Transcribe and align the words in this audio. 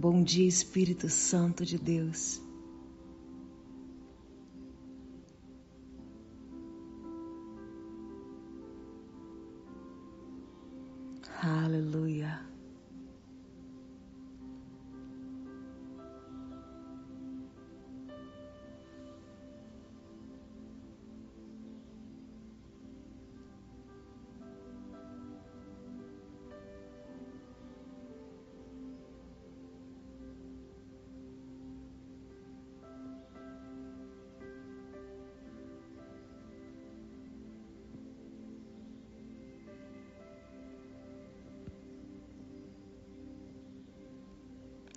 Bom 0.00 0.22
dia, 0.22 0.46
Espírito 0.46 1.08
Santo 1.08 1.66
de 1.66 1.76
Deus. 1.76 2.40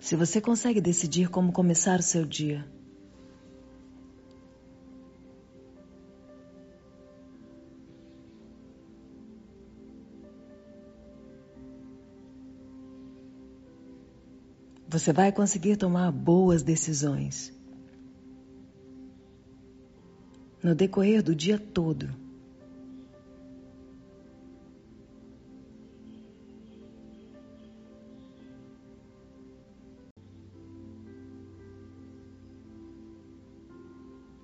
Se 0.02 0.16
você 0.16 0.40
consegue 0.40 0.80
decidir 0.80 1.30
como 1.30 1.52
começar 1.52 2.00
o 2.00 2.02
seu 2.02 2.26
dia, 2.26 2.68
você 14.88 15.12
vai 15.12 15.30
conseguir 15.30 15.76
tomar 15.76 16.10
boas 16.10 16.64
decisões 16.64 17.56
no 20.60 20.74
decorrer 20.74 21.22
do 21.22 21.32
dia 21.32 21.60
todo. 21.60 22.10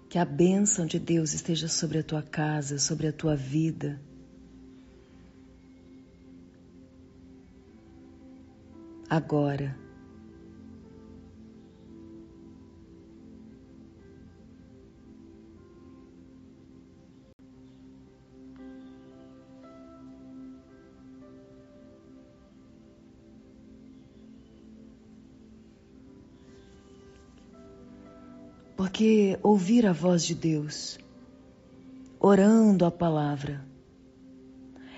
Que 0.09 0.19
a 0.19 0.25
bênção 0.25 0.87
de 0.87 0.99
Deus 0.99 1.35
esteja 1.35 1.69
sobre 1.69 1.99
a 1.99 2.03
tua 2.03 2.23
casa, 2.23 2.79
sobre 2.79 3.07
a 3.09 3.13
tua 3.13 3.37
vida. 3.37 4.01
Agora. 9.09 9.88
Porque 28.79 29.37
ouvir 29.43 29.85
a 29.87 29.93
voz 29.93 30.25
de 30.25 30.37
Deus, 30.37 31.01
orando 32.21 32.85
a 32.85 32.93
palavra, 32.93 33.67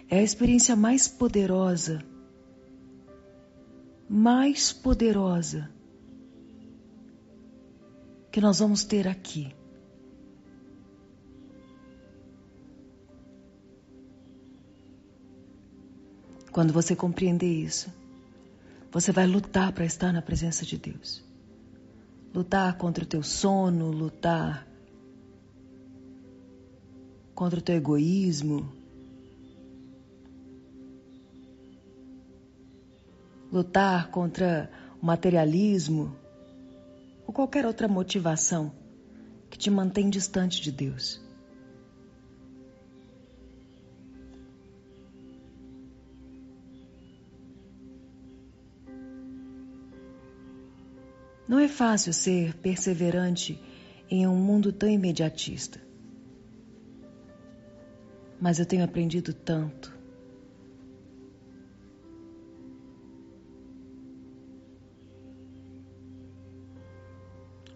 é 0.07 0.19
a 0.19 0.23
experiência 0.23 0.77
mais 0.77 1.09
poderosa, 1.09 2.05
mais 4.07 4.71
poderosa 4.71 5.71
que 8.31 8.39
nós 8.39 8.59
vamos 8.59 8.85
ter 8.85 9.09
aqui. 9.09 9.51
Quando 16.53 16.71
você 16.71 16.95
compreender 16.95 17.51
isso, 17.51 17.91
você 18.93 19.11
vai 19.11 19.27
lutar 19.27 19.73
para 19.73 19.87
estar 19.87 20.13
na 20.13 20.21
presença 20.21 20.67
de 20.67 20.77
Deus 20.77 21.30
lutar 22.33 22.77
contra 22.77 23.05
o 23.05 23.07
teu 23.07 23.23
sono, 23.23 23.91
lutar 23.91 24.67
contra 27.35 27.59
o 27.59 27.63
teu 27.63 27.77
egoísmo, 27.77 28.71
lutar 33.51 34.11
contra 34.11 34.71
o 35.03 35.07
materialismo 35.07 36.15
ou 37.27 37.33
qualquer 37.33 37.67
outra 37.67 37.89
motivação 37.89 38.73
que 39.49 39.59
te 39.59 39.71
mantém 39.71 40.09
distante 40.09 40.61
de 40.61 40.71
Deus. 40.71 41.30
Não 51.51 51.59
é 51.59 51.67
fácil 51.67 52.13
ser 52.13 52.55
perseverante 52.59 53.61
em 54.09 54.25
um 54.25 54.37
mundo 54.37 54.73
tão 54.73 54.89
imediatista. 54.89 55.81
Mas 58.41 58.61
eu 58.61 58.67
tenho 58.67 58.85
aprendido 58.85 59.35
tanto. 59.35 59.93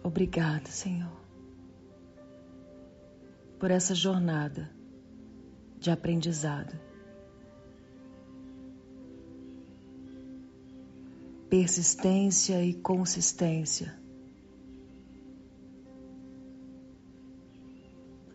Obrigada, 0.01 0.69
Senhor, 0.69 1.11
por 3.59 3.71
essa 3.71 3.93
jornada 3.93 4.71
de 5.81 5.91
aprendizado. 5.91 6.84
Persistência 11.55 12.61
e 12.65 12.73
consistência. 12.73 13.97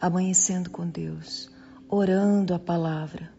Amanhecendo 0.00 0.70
com 0.70 0.88
Deus, 0.88 1.50
orando 1.86 2.54
a 2.54 2.58
palavra. 2.58 3.30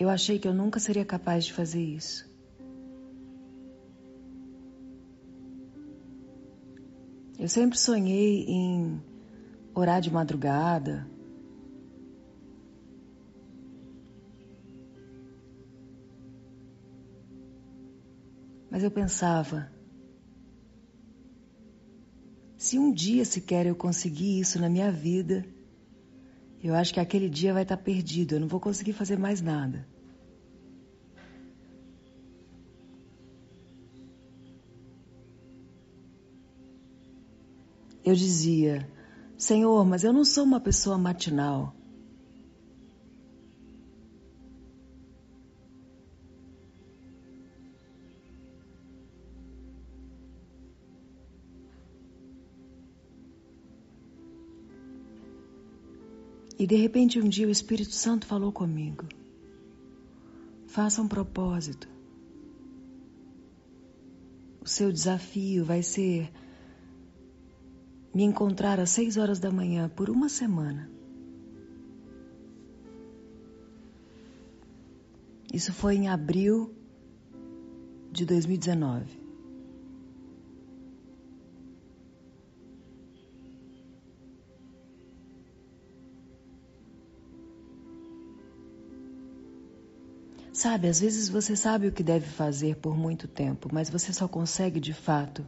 Eu 0.00 0.08
achei 0.08 0.38
que 0.38 0.48
eu 0.48 0.54
nunca 0.54 0.80
seria 0.80 1.04
capaz 1.04 1.44
de 1.44 1.52
fazer 1.52 1.82
isso. 1.82 2.26
Eu 7.38 7.48
sempre 7.50 7.78
sonhei 7.78 8.46
em 8.48 9.02
orar 9.74 10.00
de 10.00 10.10
madrugada, 10.10 11.06
Mas 18.74 18.82
eu 18.82 18.90
pensava, 18.90 19.70
se 22.56 22.76
um 22.76 22.92
dia 22.92 23.24
sequer 23.24 23.66
eu 23.66 23.76
conseguir 23.76 24.40
isso 24.40 24.60
na 24.60 24.68
minha 24.68 24.90
vida, 24.90 25.46
eu 26.60 26.74
acho 26.74 26.92
que 26.92 26.98
aquele 26.98 27.30
dia 27.30 27.54
vai 27.54 27.62
estar 27.62 27.76
perdido, 27.76 28.34
eu 28.34 28.40
não 28.40 28.48
vou 28.48 28.58
conseguir 28.58 28.92
fazer 28.92 29.16
mais 29.16 29.40
nada. 29.40 29.86
Eu 38.04 38.16
dizia, 38.16 38.90
Senhor, 39.38 39.84
mas 39.84 40.02
eu 40.02 40.12
não 40.12 40.24
sou 40.24 40.42
uma 40.42 40.58
pessoa 40.58 40.98
matinal. 40.98 41.76
E 56.64 56.66
de 56.66 56.76
repente 56.76 57.20
um 57.20 57.28
dia 57.28 57.46
o 57.46 57.50
Espírito 57.50 57.92
Santo 57.92 58.26
falou 58.26 58.50
comigo: 58.50 59.04
faça 60.66 61.02
um 61.02 61.06
propósito. 61.06 61.86
O 64.62 64.66
seu 64.66 64.90
desafio 64.90 65.62
vai 65.62 65.82
ser 65.82 66.32
me 68.14 68.22
encontrar 68.22 68.80
às 68.80 68.88
seis 68.88 69.18
horas 69.18 69.38
da 69.38 69.50
manhã 69.50 69.90
por 69.90 70.08
uma 70.08 70.30
semana. 70.30 70.90
Isso 75.52 75.70
foi 75.70 75.96
em 75.96 76.08
abril 76.08 76.74
de 78.10 78.24
2019. 78.24 79.23
Sabe, 90.64 90.88
às 90.88 90.98
vezes 90.98 91.28
você 91.28 91.54
sabe 91.54 91.88
o 91.88 91.92
que 91.92 92.02
deve 92.02 92.24
fazer 92.24 92.76
por 92.76 92.96
muito 92.96 93.28
tempo, 93.28 93.68
mas 93.70 93.90
você 93.90 94.14
só 94.14 94.26
consegue 94.26 94.80
de 94.80 94.94
fato 94.94 95.44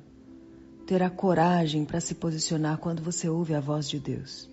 ter 0.86 1.02
a 1.02 1.08
coragem 1.08 1.86
para 1.86 2.02
se 2.02 2.14
posicionar 2.14 2.76
quando 2.76 3.02
você 3.02 3.26
ouve 3.26 3.54
a 3.54 3.60
voz 3.60 3.88
de 3.88 3.98
Deus. 3.98 4.46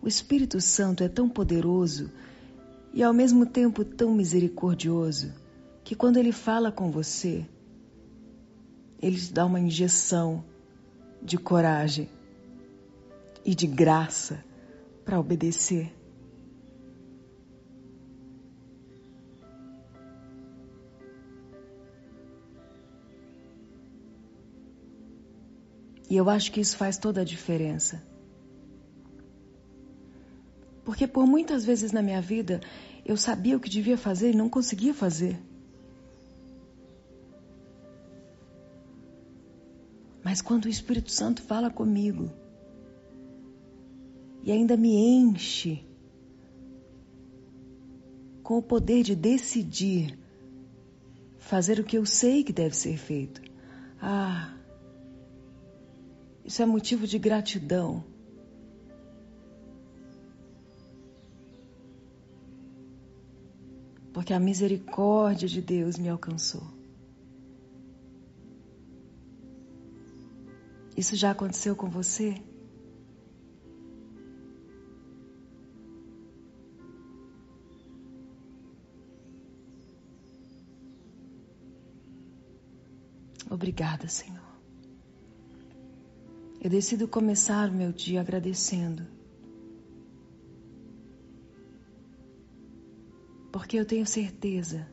O 0.00 0.08
Espírito 0.08 0.62
Santo 0.62 1.04
é 1.04 1.10
tão 1.10 1.28
poderoso 1.28 2.10
e 2.94 3.02
ao 3.02 3.12
mesmo 3.12 3.44
tempo 3.44 3.84
tão 3.84 4.14
misericordioso 4.14 5.34
que 5.84 5.94
quando 5.94 6.16
ele 6.16 6.32
fala 6.32 6.72
com 6.72 6.90
você, 6.90 7.44
ele 8.98 9.18
te 9.20 9.30
dá 9.30 9.44
uma 9.44 9.60
injeção 9.60 10.42
de 11.22 11.36
coragem 11.36 12.08
e 13.44 13.54
de 13.54 13.66
graça 13.66 14.42
para 15.04 15.20
obedecer. 15.20 15.99
E 26.10 26.16
eu 26.16 26.28
acho 26.28 26.50
que 26.50 26.60
isso 26.60 26.76
faz 26.76 26.98
toda 26.98 27.20
a 27.20 27.24
diferença. 27.24 28.02
Porque 30.84 31.06
por 31.06 31.24
muitas 31.24 31.64
vezes 31.64 31.92
na 31.92 32.02
minha 32.02 32.20
vida 32.20 32.60
eu 33.06 33.16
sabia 33.16 33.56
o 33.56 33.60
que 33.60 33.70
devia 33.70 33.96
fazer 33.96 34.32
e 34.32 34.36
não 34.36 34.48
conseguia 34.48 34.92
fazer. 34.92 35.40
Mas 40.24 40.42
quando 40.42 40.64
o 40.64 40.68
Espírito 40.68 41.12
Santo 41.12 41.42
fala 41.42 41.70
comigo 41.70 42.28
e 44.42 44.50
ainda 44.50 44.76
me 44.76 44.96
enche 44.96 45.84
com 48.42 48.58
o 48.58 48.62
poder 48.62 49.04
de 49.04 49.14
decidir 49.14 50.18
fazer 51.38 51.78
o 51.78 51.84
que 51.84 51.96
eu 51.96 52.04
sei 52.04 52.42
que 52.42 52.52
deve 52.52 52.76
ser 52.76 52.96
feito. 52.96 53.40
Ah, 54.02 54.59
isso 56.50 56.62
é 56.62 56.66
motivo 56.66 57.06
de 57.06 57.16
gratidão. 57.16 58.04
Porque 64.12 64.34
a 64.34 64.40
misericórdia 64.40 65.46
de 65.46 65.62
Deus 65.62 65.96
me 65.96 66.08
alcançou. 66.08 66.66
Isso 70.96 71.14
já 71.14 71.30
aconteceu 71.30 71.76
com 71.76 71.88
você? 71.88 72.34
Obrigada, 83.48 84.08
Senhor. 84.08 84.49
Eu 86.60 86.68
decido 86.68 87.08
começar 87.08 87.70
o 87.70 87.72
meu 87.72 87.90
dia 87.90 88.20
agradecendo. 88.20 89.06
Porque 93.50 93.78
eu 93.78 93.86
tenho 93.86 94.06
certeza 94.06 94.86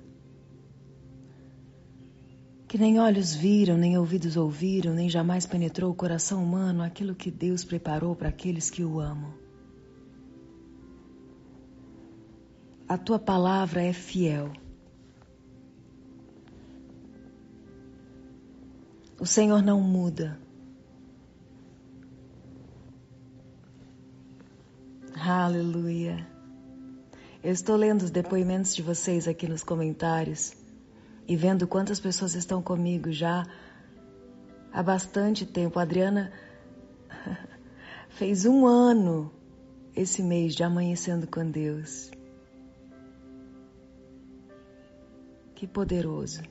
que 2.68 2.78
nem 2.78 3.00
olhos 3.00 3.34
viram, 3.34 3.78
nem 3.78 3.98
ouvidos 3.98 4.36
ouviram, 4.36 4.94
nem 4.94 5.10
jamais 5.10 5.46
penetrou 5.46 5.92
o 5.92 5.96
coração 5.96 6.44
humano 6.44 6.84
aquilo 6.84 7.16
que 7.16 7.32
Deus 7.32 7.64
preparou 7.64 8.16
para 8.16 8.30
aqueles 8.30 8.70
que 8.70 8.84
o 8.84 9.00
amam. 9.00 9.34
A 12.88 12.98
tua 12.98 13.20
palavra 13.20 13.82
é 13.82 13.92
fiel. 13.92 14.52
O 19.20 19.26
Senhor 19.26 19.62
não 19.62 19.82
muda. 19.82 20.47
Aleluia. 25.30 26.26
Eu 27.44 27.52
estou 27.52 27.76
lendo 27.76 28.04
os 28.04 28.10
depoimentos 28.10 28.74
de 28.74 28.82
vocês 28.82 29.28
aqui 29.28 29.46
nos 29.46 29.62
comentários 29.62 30.56
e 31.28 31.36
vendo 31.36 31.68
quantas 31.68 32.00
pessoas 32.00 32.34
estão 32.34 32.62
comigo 32.62 33.12
já 33.12 33.46
há 34.72 34.82
bastante 34.82 35.46
tempo. 35.46 35.80
A 35.80 35.82
Adriana 35.82 36.32
fez 38.08 38.46
um 38.46 38.66
ano 38.66 39.30
esse 39.94 40.24
mês 40.24 40.56
de 40.56 40.64
amanhecendo 40.64 41.28
com 41.28 41.52
Deus. 41.52 42.10
Que 45.56 45.68
poderoso. 45.68 46.42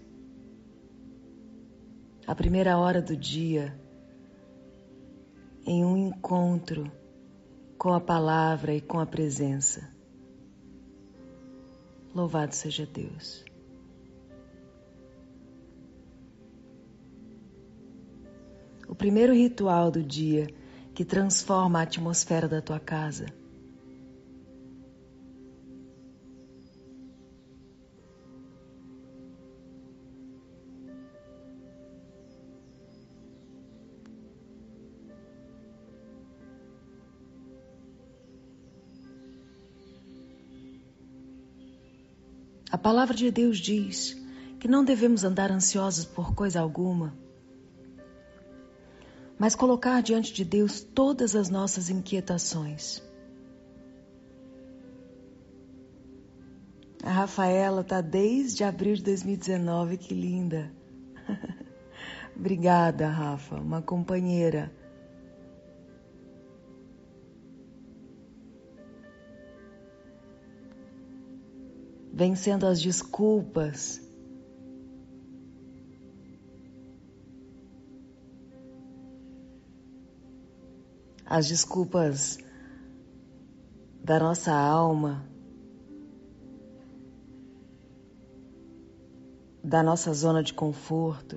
A 2.26 2.34
primeira 2.34 2.76
hora 2.76 3.00
do 3.00 3.16
dia, 3.16 3.74
em 5.64 5.82
um 5.82 5.96
encontro 5.96 6.92
com 7.78 7.92
a 7.92 8.00
palavra 8.00 8.74
e 8.74 8.80
com 8.80 8.98
a 8.98 9.06
presença. 9.06 9.88
Louvado 12.14 12.54
seja 12.54 12.86
Deus. 12.86 13.44
O 18.88 18.94
primeiro 18.94 19.34
ritual 19.34 19.90
do 19.90 20.02
dia 20.02 20.46
que 20.94 21.04
transforma 21.04 21.80
a 21.80 21.82
atmosfera 21.82 22.48
da 22.48 22.62
tua 22.62 22.80
casa 22.80 23.26
palavra 42.86 43.16
de 43.16 43.32
Deus 43.32 43.58
diz 43.58 44.16
que 44.60 44.68
não 44.68 44.84
devemos 44.84 45.24
andar 45.24 45.50
ansiosos 45.50 46.04
por 46.04 46.36
coisa 46.36 46.60
alguma, 46.60 47.12
mas 49.36 49.56
colocar 49.56 50.00
diante 50.00 50.32
de 50.32 50.44
Deus 50.44 50.82
todas 50.82 51.34
as 51.34 51.50
nossas 51.50 51.90
inquietações. 51.90 53.02
A 57.02 57.10
Rafaela 57.10 57.80
está 57.80 58.00
desde 58.00 58.62
abril 58.62 58.94
de 58.94 59.02
2019, 59.02 59.96
que 59.96 60.14
linda. 60.14 60.72
Obrigada, 62.38 63.08
Rafa, 63.08 63.56
uma 63.56 63.82
companheira 63.82 64.70
vencendo 72.16 72.66
as 72.66 72.80
desculpas. 72.80 74.00
As 81.26 81.46
desculpas 81.46 82.38
da 84.02 84.18
nossa 84.18 84.50
alma, 84.50 85.28
da 89.62 89.82
nossa 89.82 90.14
zona 90.14 90.42
de 90.42 90.54
conforto, 90.54 91.36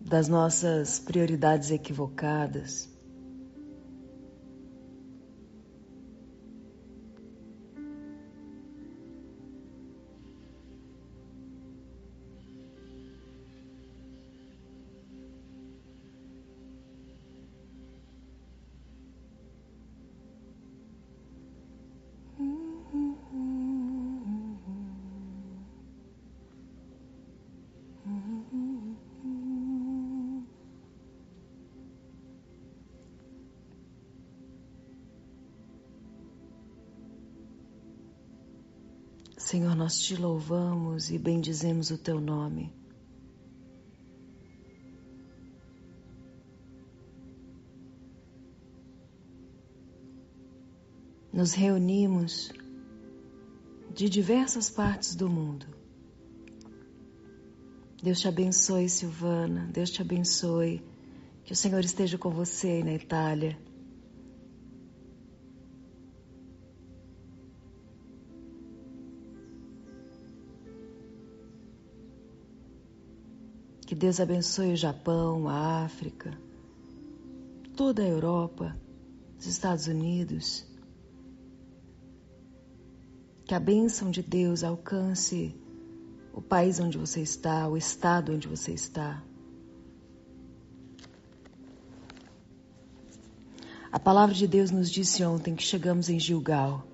das 0.00 0.26
nossas 0.26 0.98
prioridades 0.98 1.70
equivocadas. 1.70 2.88
Nós 39.90 39.98
te 39.98 40.14
louvamos 40.14 41.10
e 41.10 41.18
bendizemos 41.18 41.90
o 41.90 41.98
teu 41.98 42.20
nome. 42.20 42.72
nos 51.32 51.52
reunimos 51.52 52.52
de 53.94 54.08
diversas 54.08 54.68
partes 54.68 55.14
do 55.16 55.28
mundo. 55.28 55.66
Deus 58.02 58.20
te 58.20 58.28
abençoe, 58.28 58.88
Silvana. 58.88 59.68
Deus 59.72 59.90
te 59.90 60.02
abençoe. 60.02 60.82
Que 61.44 61.52
o 61.52 61.56
Senhor 61.56 61.82
esteja 61.84 62.18
com 62.18 62.30
você 62.30 62.68
aí 62.68 62.84
na 62.84 62.92
Itália. 62.92 63.58
Deus 74.00 74.18
abençoe 74.18 74.72
o 74.72 74.76
Japão, 74.76 75.46
a 75.46 75.84
África, 75.84 76.32
toda 77.76 78.00
a 78.00 78.08
Europa, 78.08 78.74
os 79.38 79.44
Estados 79.44 79.88
Unidos. 79.88 80.64
Que 83.44 83.54
a 83.54 83.60
bênção 83.60 84.10
de 84.10 84.22
Deus 84.22 84.64
alcance 84.64 85.54
o 86.32 86.40
país 86.40 86.80
onde 86.80 86.96
você 86.96 87.20
está, 87.20 87.68
o 87.68 87.76
estado 87.76 88.32
onde 88.32 88.48
você 88.48 88.72
está. 88.72 89.22
A 93.92 93.98
palavra 93.98 94.34
de 94.34 94.46
Deus 94.46 94.70
nos 94.70 94.90
disse 94.90 95.22
ontem 95.22 95.54
que 95.54 95.62
chegamos 95.62 96.08
em 96.08 96.18
Gilgal. 96.18 96.89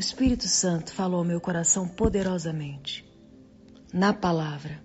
O 0.00 0.02
Espírito 0.02 0.48
Santo 0.48 0.94
falou 0.94 1.18
ao 1.18 1.24
meu 1.26 1.38
coração 1.42 1.86
poderosamente, 1.86 3.04
na 3.92 4.14
palavra. 4.14 4.82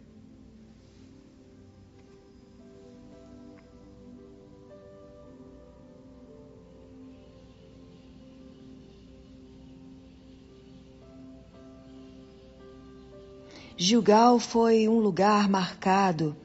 Gilgal 13.77 14.37
foi 14.37 14.89
um 14.89 14.99
lugar 14.99 15.47
marcado 15.47 16.35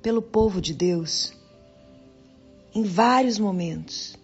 pelo 0.00 0.22
povo 0.22 0.60
de 0.60 0.72
Deus 0.72 1.32
em 2.72 2.84
vários 2.84 3.40
momentos. 3.40 4.19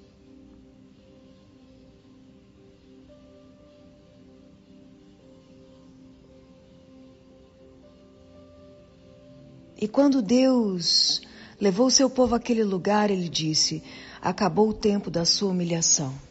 E 9.78 9.86
quando 9.86 10.22
Deus 10.22 11.20
levou 11.60 11.90
seu 11.90 12.08
povo 12.08 12.34
àquele 12.34 12.64
lugar, 12.64 13.10
ele 13.10 13.28
disse: 13.28 13.82
Acabou 14.20 14.70
o 14.70 14.74
tempo 14.74 15.10
da 15.10 15.24
sua 15.24 15.50
humilhação. 15.50 16.25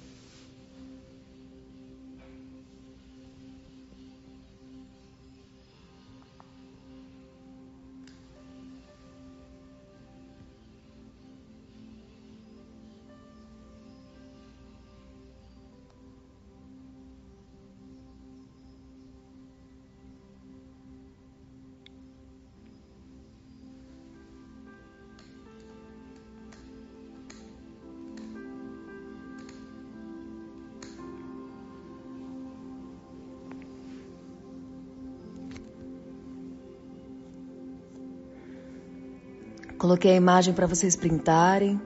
Coloquei 39.96 40.12
a 40.12 40.16
imagem 40.16 40.54
para 40.54 40.68
vocês 40.68 40.94
printarem 40.94 41.80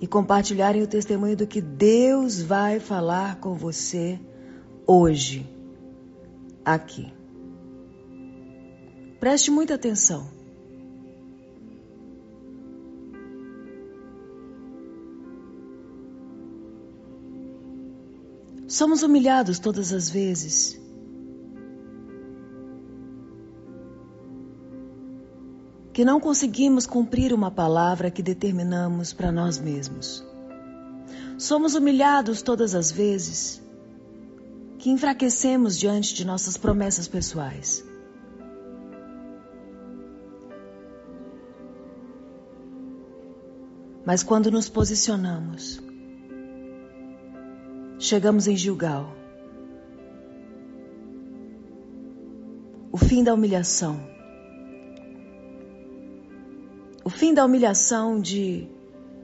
e 0.00 0.06
compartilharem 0.06 0.84
o 0.84 0.86
testemunho 0.86 1.36
do 1.36 1.48
que 1.48 1.60
Deus 1.60 2.40
vai 2.40 2.78
falar 2.78 3.40
com 3.40 3.52
você 3.54 4.20
hoje, 4.86 5.44
aqui. 6.64 7.12
Preste 9.18 9.50
muita 9.50 9.74
atenção. 9.74 10.28
Somos 18.68 19.02
humilhados 19.02 19.58
todas 19.58 19.92
as 19.92 20.08
vezes 20.08 20.85
que 25.96 26.04
não 26.04 26.20
conseguimos 26.20 26.86
cumprir 26.86 27.32
uma 27.32 27.50
palavra 27.50 28.10
que 28.10 28.22
determinamos 28.22 29.14
para 29.14 29.32
nós 29.32 29.58
mesmos. 29.58 30.22
Somos 31.38 31.74
humilhados 31.74 32.42
todas 32.42 32.74
as 32.74 32.92
vezes 32.92 33.62
que 34.78 34.90
enfraquecemos 34.90 35.78
diante 35.78 36.12
de 36.12 36.22
nossas 36.22 36.58
promessas 36.58 37.08
pessoais. 37.08 37.82
Mas 44.04 44.22
quando 44.22 44.50
nos 44.50 44.68
posicionamos, 44.68 45.80
chegamos 47.98 48.46
em 48.46 48.54
Gilgal. 48.54 49.16
O 52.92 52.98
fim 52.98 53.24
da 53.24 53.32
humilhação 53.32 54.14
o 57.06 57.08
fim 57.08 57.32
da 57.32 57.44
humilhação 57.44 58.20
de 58.20 58.66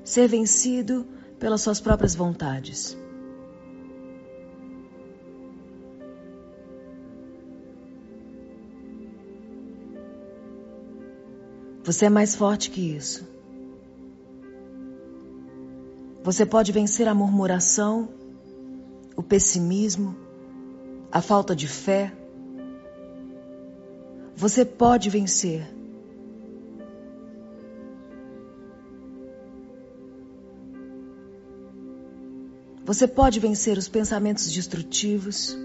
ser 0.05 0.29
vencido 0.29 1.05
pelas 1.41 1.63
suas 1.63 1.81
próprias 1.81 2.15
vontades. 2.15 2.97
Você 11.83 12.05
é 12.05 12.09
mais 12.09 12.37
forte 12.37 12.71
que 12.71 12.95
isso. 12.95 13.27
Você 16.23 16.47
pode 16.47 16.71
vencer 16.71 17.09
a 17.09 17.15
murmuração, 17.15 18.11
o 19.17 19.25
pessimismo, 19.25 20.15
a 21.11 21.21
falta 21.21 21.57
de 21.57 21.67
fé. 21.67 22.13
Você 24.37 24.65
pode 24.65 25.11
vencer 25.11 25.82
Você 32.93 33.09
pode 33.09 33.41
vencer 33.41 33.79
os 33.79 33.89
pensamentos 33.89 34.53
destrutivos. 34.53 35.57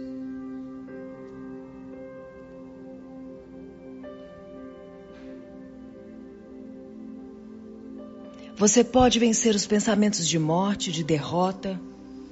Você 8.55 8.81
pode 8.81 9.19
vencer 9.19 9.53
os 9.53 9.67
pensamentos 9.67 10.25
de 10.25 10.39
morte, 10.39 10.89
de 10.89 11.03
derrota, 11.03 11.77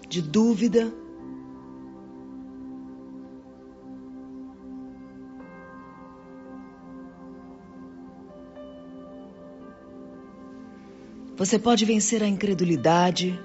de 0.08 0.22
dúvida. 0.22 0.90
Você 11.36 11.60
pode 11.60 11.84
vencer 11.84 12.24
a 12.24 12.28
incredulidade. 12.30 13.38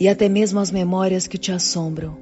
E 0.00 0.08
até 0.08 0.30
mesmo 0.30 0.58
as 0.58 0.70
memórias 0.70 1.26
que 1.26 1.36
te 1.36 1.52
assombram. 1.52 2.16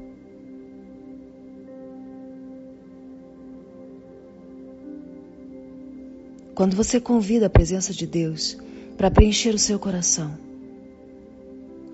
Quando 6.56 6.74
você 6.74 7.00
convida 7.00 7.46
a 7.46 7.50
presença 7.50 7.92
de 7.92 8.04
Deus 8.04 8.58
para 8.96 9.12
preencher 9.12 9.54
o 9.54 9.58
seu 9.58 9.78
coração, 9.78 10.36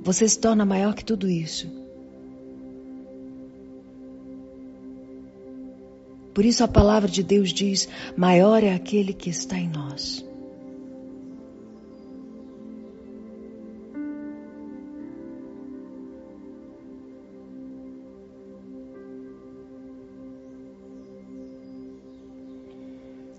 você 0.01 0.27
se 0.27 0.39
torna 0.39 0.65
maior 0.65 0.95
que 0.95 1.05
tudo 1.05 1.29
isso. 1.29 1.71
Por 6.33 6.47
isso 6.47 6.65
a 6.65 6.69
palavra 6.69 7.11
de 7.11 7.23
Deus 7.23 7.53
diz: 7.53 7.87
maior 8.17 8.65
é 8.65 8.73
aquele 8.73 9.13
que 9.13 9.29
está 9.29 9.59
em 9.59 9.69
nós. 9.69 10.25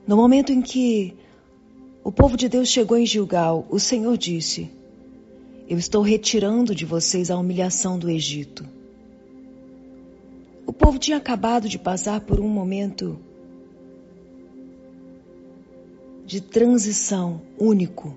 No 0.07 0.15
momento 0.15 0.51
em 0.51 0.61
que 0.61 1.15
o 2.03 2.11
povo 2.11 2.37
de 2.37 2.47
Deus 2.47 2.67
chegou 2.67 2.95
em 2.95 3.05
Gilgal, 3.05 3.65
o 3.69 3.79
Senhor 3.79 4.15
disse: 4.15 4.69
Eu 5.67 5.79
estou 5.79 6.03
retirando 6.03 6.75
de 6.75 6.85
vocês 6.85 7.31
a 7.31 7.37
humilhação 7.37 7.97
do 7.97 8.09
Egito. 8.09 8.63
O 10.67 10.71
povo 10.71 10.99
tinha 10.99 11.17
acabado 11.17 11.67
de 11.67 11.79
passar 11.79 12.21
por 12.21 12.39
um 12.39 12.47
momento 12.47 13.17
de 16.23 16.39
transição 16.39 17.41
único. 17.57 18.13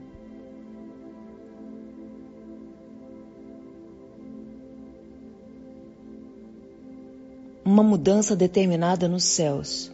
Uma 7.65 7.83
mudança 7.83 8.37
determinada 8.37 9.09
nos 9.09 9.25
céus. 9.25 9.93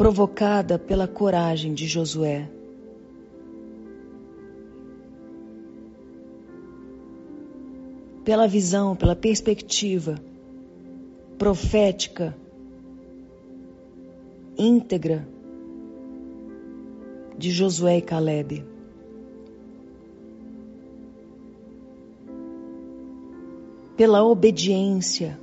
Provocada 0.00 0.78
pela 0.78 1.06
coragem 1.06 1.74
de 1.74 1.86
Josué. 1.86 2.48
Pela 8.24 8.48
visão, 8.48 8.96
pela 8.96 9.14
perspectiva 9.14 10.14
profética, 11.36 12.34
íntegra 14.56 15.28
de 17.36 17.50
Josué 17.50 17.98
e 17.98 18.00
Caleb. 18.00 18.64
Pela 23.98 24.24
obediência 24.24 25.38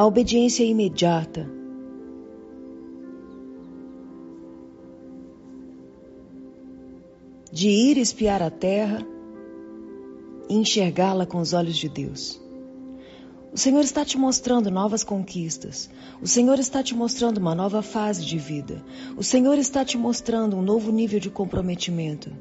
a 0.00 0.06
obediência 0.06 0.64
imediata. 0.64 1.46
De 7.52 7.68
ir 7.68 7.98
espiar 7.98 8.42
a 8.42 8.50
terra 8.50 9.06
e 10.48 10.56
enxergá-la 10.56 11.26
com 11.26 11.36
os 11.36 11.52
olhos 11.52 11.76
de 11.76 11.86
Deus. 11.90 12.40
O 13.52 13.58
Senhor 13.58 13.82
está 13.82 14.02
te 14.02 14.16
mostrando 14.16 14.70
novas 14.70 15.04
conquistas. 15.04 15.90
O 16.22 16.26
Senhor 16.26 16.58
está 16.58 16.82
te 16.82 16.94
mostrando 16.94 17.36
uma 17.36 17.54
nova 17.54 17.82
fase 17.82 18.24
de 18.24 18.38
vida. 18.38 18.82
O 19.18 19.22
Senhor 19.22 19.58
está 19.58 19.84
te 19.84 19.98
mostrando 19.98 20.56
um 20.56 20.62
novo 20.62 20.90
nível 20.90 21.20
de 21.20 21.28
comprometimento. 21.28 22.32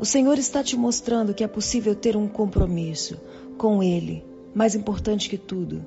O 0.00 0.06
Senhor 0.06 0.38
está 0.38 0.64
te 0.64 0.78
mostrando 0.78 1.34
que 1.34 1.44
é 1.44 1.46
possível 1.46 1.94
ter 1.94 2.16
um 2.16 2.26
compromisso 2.26 3.20
com 3.58 3.82
Ele, 3.82 4.24
mais 4.54 4.74
importante 4.74 5.28
que 5.28 5.36
tudo. 5.36 5.84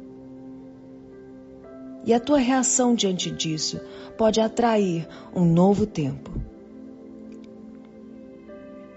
E 2.05 2.13
a 2.13 2.19
tua 2.19 2.37
reação 2.37 2.93
diante 2.93 3.31
disso 3.31 3.81
pode 4.15 4.39
atrair 4.39 5.07
um 5.35 5.43
novo 5.43 5.87
tempo. 5.87 6.29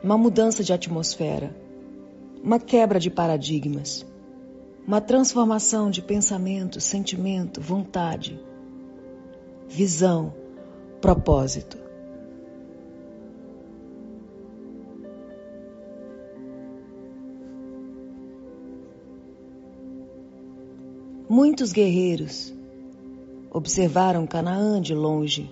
Uma 0.04 0.18
mudança 0.18 0.62
de 0.62 0.74
atmosfera, 0.74 1.56
uma 2.44 2.60
quebra 2.60 3.00
de 3.00 3.08
paradigmas, 3.08 4.04
uma 4.86 5.00
transformação 5.00 5.90
de 5.90 6.02
pensamento, 6.02 6.78
sentimento, 6.78 7.58
vontade, 7.58 8.38
visão, 9.66 10.34
propósito. 11.00 11.85
Muitos 21.28 21.72
guerreiros 21.72 22.54
observaram 23.50 24.28
Canaã 24.28 24.80
de 24.80 24.94
longe, 24.94 25.50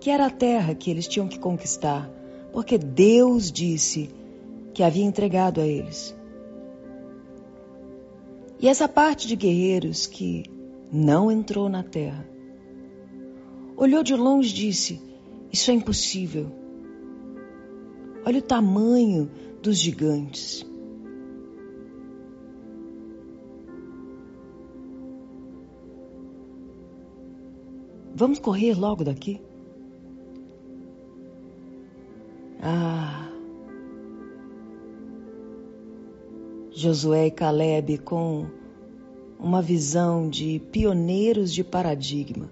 que 0.00 0.10
era 0.10 0.26
a 0.26 0.30
terra 0.30 0.74
que 0.74 0.90
eles 0.90 1.06
tinham 1.06 1.28
que 1.28 1.38
conquistar, 1.38 2.10
porque 2.52 2.76
Deus 2.76 3.52
disse 3.52 4.10
que 4.74 4.82
havia 4.82 5.04
entregado 5.04 5.60
a 5.60 5.66
eles. 5.66 6.12
E 8.58 8.66
essa 8.66 8.88
parte 8.88 9.28
de 9.28 9.36
guerreiros 9.36 10.08
que 10.08 10.44
não 10.92 11.30
entrou 11.30 11.68
na 11.68 11.84
terra, 11.84 12.28
olhou 13.76 14.02
de 14.02 14.16
longe 14.16 14.50
e 14.50 14.54
disse: 14.54 15.00
Isso 15.52 15.70
é 15.70 15.74
impossível. 15.74 16.50
Olha 18.26 18.40
o 18.40 18.42
tamanho 18.42 19.30
dos 19.62 19.78
gigantes. 19.78 20.68
Vamos 28.20 28.38
correr 28.38 28.78
logo 28.78 29.02
daqui? 29.02 29.40
Ah! 32.62 33.30
Josué 36.70 37.28
e 37.28 37.30
Caleb 37.30 37.96
com 37.96 38.44
uma 39.38 39.62
visão 39.62 40.28
de 40.28 40.60
pioneiros 40.70 41.50
de 41.50 41.64
paradigma, 41.64 42.50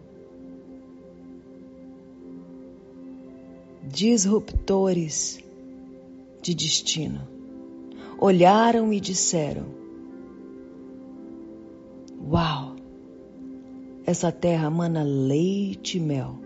disruptores 3.83 5.39
de 6.41 6.55
destino, 6.55 7.29
olharam 8.19 8.91
e 8.91 8.99
disseram: 8.99 9.67
Uau! 12.27 12.68
Essa 14.09 14.33
terra 14.33 14.71
mana 14.71 15.03
leite 15.03 15.99
e 15.99 16.01
mel. 16.01 16.39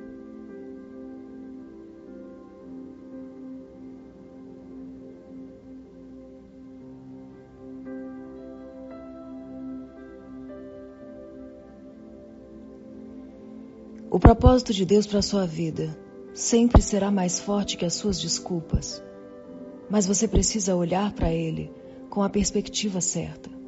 O 14.10 14.18
propósito 14.18 14.72
de 14.72 14.84
Deus 14.84 15.06
para 15.06 15.20
a 15.20 15.22
sua 15.22 15.46
vida 15.46 15.96
sempre 16.34 16.82
será 16.82 17.12
mais 17.12 17.38
forte 17.38 17.76
que 17.76 17.84
as 17.84 17.94
suas 17.94 18.20
desculpas, 18.20 19.00
mas 19.88 20.04
você 20.04 20.26
precisa 20.26 20.74
olhar 20.74 21.12
para 21.12 21.32
ele 21.32 21.70
com 22.10 22.24
a 22.24 22.28
perspectiva 22.28 23.00
certa. 23.00 23.61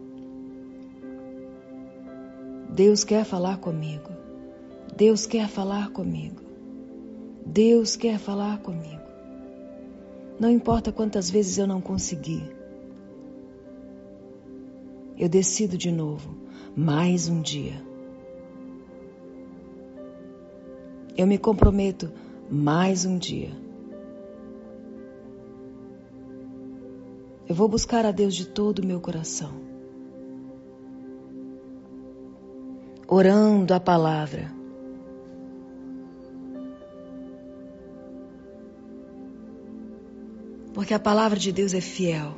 Deus 2.74 3.04
quer 3.04 3.24
falar 3.24 3.58
comigo. 3.58 4.10
Deus 4.96 5.26
quer 5.26 5.46
falar 5.48 5.90
comigo. 5.90 6.42
Deus 7.46 7.94
quer 7.94 8.18
falar 8.18 8.58
comigo. 8.58 9.00
Não 10.40 10.50
importa 10.50 10.90
quantas 10.90 11.30
vezes 11.30 11.56
eu 11.56 11.68
não 11.68 11.80
consegui. 11.80 12.42
Eu 15.16 15.28
decido 15.28 15.78
de 15.78 15.92
novo, 15.92 16.34
mais 16.76 17.28
um 17.28 17.40
dia. 17.40 17.80
Eu 21.16 21.28
me 21.28 21.38
comprometo 21.38 22.10
mais 22.50 23.04
um 23.04 23.16
dia. 23.16 23.52
Eu 27.48 27.54
vou 27.54 27.68
buscar 27.68 28.04
a 28.04 28.10
Deus 28.10 28.34
de 28.34 28.48
todo 28.48 28.80
o 28.80 28.86
meu 28.86 29.00
coração. 29.00 29.73
Orando 33.14 33.72
a 33.72 33.78
palavra. 33.78 34.52
Porque 40.72 40.92
a 40.92 40.98
palavra 40.98 41.38
de 41.38 41.52
Deus 41.52 41.72
é 41.72 41.80
fiel 41.80 42.36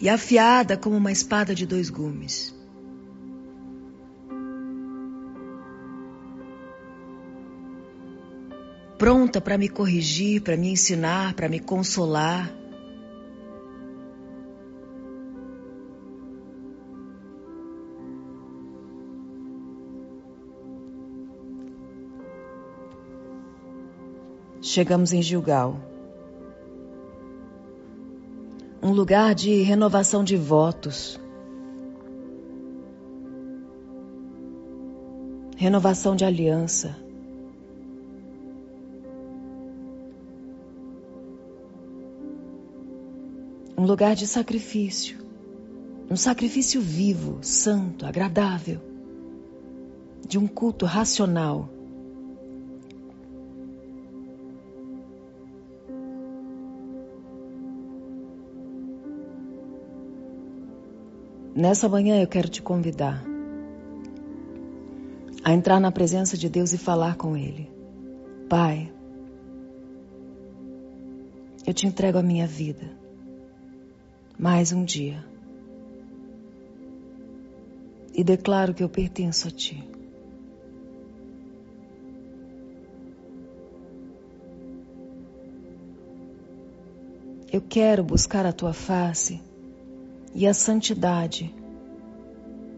e 0.00 0.08
afiada 0.08 0.78
como 0.78 0.96
uma 0.96 1.12
espada 1.12 1.54
de 1.54 1.66
dois 1.66 1.90
gumes. 1.90 2.54
Pronta 8.96 9.40
para 9.42 9.58
me 9.58 9.68
corrigir, 9.68 10.42
para 10.42 10.56
me 10.56 10.70
ensinar, 10.70 11.34
para 11.34 11.48
me 11.50 11.60
consolar. 11.60 12.59
Chegamos 24.72 25.12
em 25.12 25.20
Gilgal. 25.20 25.80
Um 28.80 28.92
lugar 28.92 29.34
de 29.34 29.62
renovação 29.62 30.22
de 30.22 30.36
votos. 30.36 31.18
renovação 35.56 36.14
de 36.14 36.24
aliança. 36.24 36.96
Um 43.76 43.84
lugar 43.84 44.14
de 44.14 44.26
sacrifício, 44.28 45.18
um 46.08 46.16
sacrifício 46.16 46.80
vivo, 46.80 47.40
santo, 47.42 48.06
agradável, 48.06 48.80
de 50.26 50.38
um 50.38 50.46
culto 50.46 50.86
racional. 50.86 51.79
Nessa 61.60 61.90
manhã 61.90 62.18
eu 62.18 62.26
quero 62.26 62.48
te 62.48 62.62
convidar 62.62 63.22
a 65.44 65.52
entrar 65.52 65.78
na 65.78 65.92
presença 65.92 66.34
de 66.34 66.48
Deus 66.48 66.72
e 66.72 66.78
falar 66.78 67.16
com 67.16 67.36
Ele. 67.36 67.70
Pai, 68.48 68.90
eu 71.66 71.74
te 71.74 71.86
entrego 71.86 72.16
a 72.16 72.22
minha 72.22 72.46
vida. 72.46 72.90
Mais 74.38 74.72
um 74.72 74.82
dia. 74.82 75.22
E 78.14 78.24
declaro 78.24 78.72
que 78.72 78.82
eu 78.82 78.88
pertenço 78.88 79.46
a 79.46 79.50
Ti. 79.50 79.86
Eu 87.52 87.60
quero 87.60 88.02
buscar 88.02 88.46
a 88.46 88.52
Tua 88.52 88.72
face 88.72 89.49
e 90.34 90.46
a 90.46 90.54
santidade, 90.54 91.54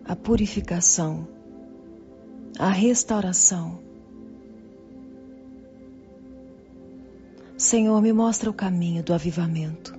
a 0.05 0.17
purificação 0.17 1.29
a 2.59 2.69
restauração. 2.69 3.79
Senhor, 7.57 8.01
me 8.03 8.13
mostra 8.13 8.51
o 8.51 8.55
caminho 8.55 9.03
do 9.03 9.15
avivamento. 9.15 9.95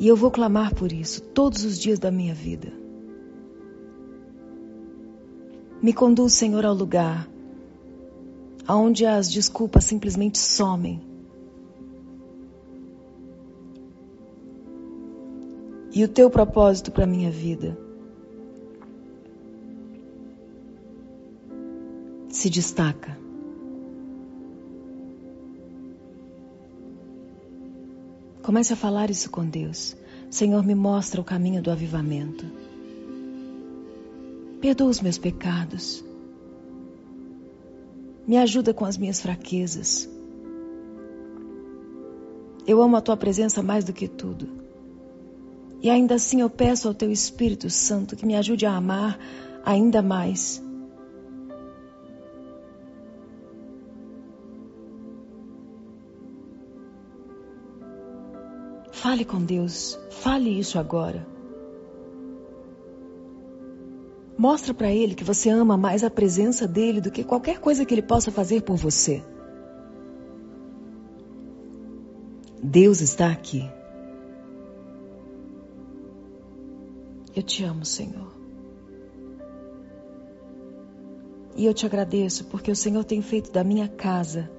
E 0.00 0.06
eu 0.06 0.16
vou 0.16 0.30
clamar 0.30 0.74
por 0.74 0.92
isso 0.92 1.20
todos 1.20 1.64
os 1.64 1.78
dias 1.78 1.98
da 1.98 2.10
minha 2.10 2.34
vida. 2.34 2.72
Me 5.82 5.92
conduz, 5.92 6.34
Senhor, 6.34 6.64
ao 6.64 6.74
lugar 6.74 7.28
onde 8.68 9.06
as 9.06 9.30
desculpas 9.30 9.84
simplesmente 9.84 10.38
somem 10.38 11.07
e 15.98 16.04
o 16.04 16.06
teu 16.06 16.30
propósito 16.30 16.92
para 16.92 17.02
a 17.02 17.06
minha 17.08 17.28
vida. 17.28 17.76
Se 22.28 22.48
destaca. 22.48 23.18
Comece 28.44 28.72
a 28.72 28.76
falar 28.76 29.10
isso 29.10 29.28
com 29.28 29.44
Deus. 29.44 29.96
Senhor, 30.30 30.64
me 30.64 30.76
mostra 30.76 31.20
o 31.20 31.24
caminho 31.24 31.60
do 31.60 31.68
avivamento. 31.68 32.46
Perdoa 34.60 34.90
os 34.90 35.00
meus 35.00 35.18
pecados. 35.18 36.04
Me 38.24 38.36
ajuda 38.36 38.72
com 38.72 38.84
as 38.84 38.96
minhas 38.96 39.20
fraquezas. 39.20 40.08
Eu 42.64 42.80
amo 42.80 42.94
a 42.94 43.00
tua 43.00 43.16
presença 43.16 43.64
mais 43.64 43.84
do 43.84 43.92
que 43.92 44.06
tudo. 44.06 44.67
E 45.80 45.88
ainda 45.88 46.16
assim 46.16 46.40
eu 46.40 46.50
peço 46.50 46.88
ao 46.88 46.94
Teu 46.94 47.10
Espírito 47.10 47.70
Santo 47.70 48.16
que 48.16 48.26
me 48.26 48.34
ajude 48.34 48.66
a 48.66 48.76
amar 48.76 49.18
ainda 49.64 50.02
mais. 50.02 50.62
Fale 58.90 59.24
com 59.24 59.38
Deus, 59.38 59.98
fale 60.10 60.58
isso 60.58 60.78
agora. 60.78 61.24
Mostra 64.36 64.74
para 64.74 64.90
Ele 64.90 65.14
que 65.14 65.24
você 65.24 65.48
ama 65.48 65.76
mais 65.76 66.02
a 66.02 66.10
presença 66.10 66.66
dele 66.66 67.00
do 67.00 67.10
que 67.10 67.24
qualquer 67.24 67.58
coisa 67.60 67.84
que 67.84 67.94
Ele 67.94 68.02
possa 68.02 68.30
fazer 68.30 68.62
por 68.62 68.76
você. 68.76 69.22
Deus 72.62 73.00
está 73.00 73.30
aqui. 73.30 73.77
Eu 77.38 77.42
te 77.44 77.62
amo, 77.62 77.84
Senhor. 77.84 78.32
E 81.54 81.64
eu 81.64 81.72
te 81.72 81.86
agradeço 81.86 82.44
porque 82.46 82.68
o 82.68 82.74
Senhor 82.74 83.04
tem 83.04 83.22
feito 83.22 83.52
da 83.52 83.62
minha 83.62 83.86
casa 83.86 84.50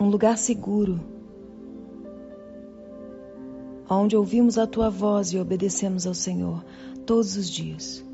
um 0.00 0.08
lugar 0.08 0.36
seguro, 0.36 0.98
onde 3.88 4.16
ouvimos 4.16 4.58
a 4.58 4.66
tua 4.66 4.90
voz 4.90 5.32
e 5.32 5.38
obedecemos 5.38 6.04
ao 6.04 6.14
Senhor 6.14 6.64
todos 7.06 7.36
os 7.36 7.48
dias. 7.48 8.04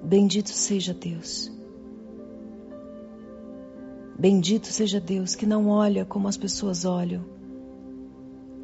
Bendito 0.00 0.50
seja 0.50 0.94
Deus. 0.94 1.57
Bendito 4.20 4.66
seja 4.66 4.98
Deus 4.98 5.36
que 5.36 5.46
não 5.46 5.68
olha 5.68 6.04
como 6.04 6.26
as 6.26 6.36
pessoas 6.36 6.84
olham, 6.84 7.24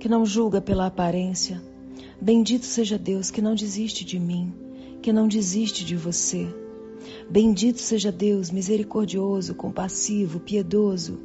que 0.00 0.08
não 0.08 0.26
julga 0.26 0.60
pela 0.60 0.86
aparência. 0.86 1.62
Bendito 2.20 2.66
seja 2.66 2.98
Deus 2.98 3.30
que 3.30 3.40
não 3.40 3.54
desiste 3.54 4.04
de 4.04 4.18
mim, 4.18 4.52
que 5.00 5.12
não 5.12 5.28
desiste 5.28 5.84
de 5.84 5.94
você. 5.94 6.52
Bendito 7.30 7.78
seja 7.78 8.10
Deus 8.10 8.50
misericordioso, 8.50 9.54
compassivo, 9.54 10.40
piedoso. 10.40 11.20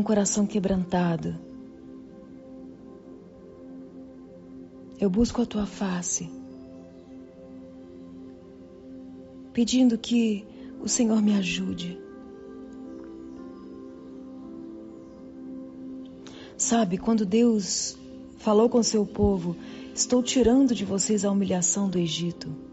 O 0.00 0.04
coração 0.04 0.46
quebrantado. 0.46 1.34
Eu 4.98 5.08
busco 5.08 5.40
a 5.40 5.46
tua 5.46 5.66
face, 5.66 6.30
pedindo 9.52 9.96
que 9.96 10.46
o 10.80 10.88
Senhor 10.88 11.22
me 11.22 11.34
ajude. 11.34 11.98
Sabe, 16.56 16.98
quando 16.98 17.24
Deus 17.24 17.96
falou 18.36 18.68
com 18.68 18.82
seu 18.82 19.06
povo, 19.06 19.56
estou 19.94 20.22
tirando 20.22 20.74
de 20.74 20.84
vocês 20.84 21.24
a 21.24 21.30
humilhação 21.30 21.88
do 21.88 21.98
Egito. 21.98 22.69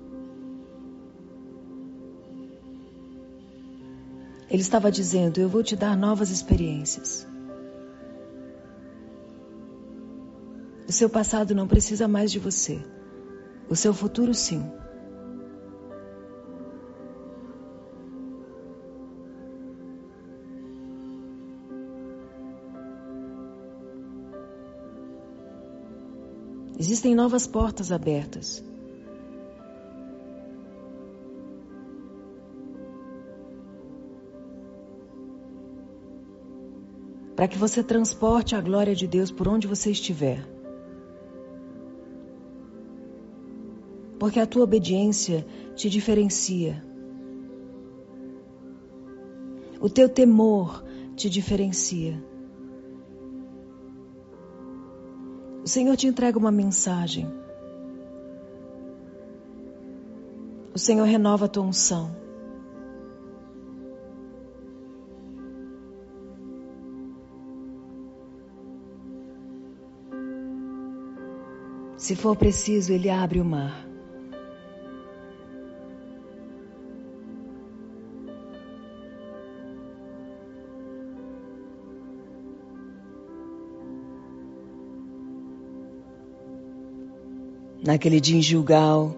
Ele 4.50 4.62
estava 4.62 4.92
dizendo: 4.92 5.40
Eu 5.40 5.50
vou 5.50 5.62
te 5.62 5.76
dar 5.76 5.96
novas 5.96 6.30
experiências. 6.30 7.28
O 10.88 10.92
seu 10.92 11.10
passado 11.10 11.54
não 11.54 11.68
precisa 11.68 12.08
mais 12.08 12.32
de 12.32 12.40
você. 12.40 12.82
O 13.70 13.76
seu 13.76 13.94
futuro, 13.94 14.34
sim. 14.34 14.64
Existem 26.80 27.14
novas 27.14 27.46
portas 27.46 27.92
abertas. 27.92 28.64
Para 37.38 37.48
que 37.48 37.56
você 37.56 37.84
transporte 37.84 38.56
a 38.56 38.60
glória 38.60 38.96
de 38.96 39.06
Deus 39.06 39.30
por 39.30 39.48
onde 39.48 39.68
você 39.68 39.92
estiver. 39.92 40.44
Porque 44.18 44.40
a 44.40 44.48
tua 44.48 44.64
obediência 44.64 45.46
te 45.76 45.88
diferencia. 45.88 46.84
O 49.80 49.88
teu 49.88 50.10
temor 50.10 50.84
te 51.16 51.30
diferencia. 51.30 52.20
O 55.64 55.68
Senhor 55.68 55.96
te 55.96 56.08
entrega 56.08 56.40
uma 56.40 56.52
mensagem. 56.52 57.32
O 60.74 60.80
Senhor 60.80 61.06
renova 61.06 61.46
a 61.46 61.48
tua 61.48 61.62
unção. 61.62 62.27
Se 72.08 72.16
for 72.16 72.38
preciso, 72.38 72.94
ele 72.94 73.10
abre 73.10 73.42
o 73.42 73.44
mar. 73.44 73.86
Naquele 87.84 88.22
dia 88.22 88.38
em 88.38 88.42
Gilgal, 88.42 89.14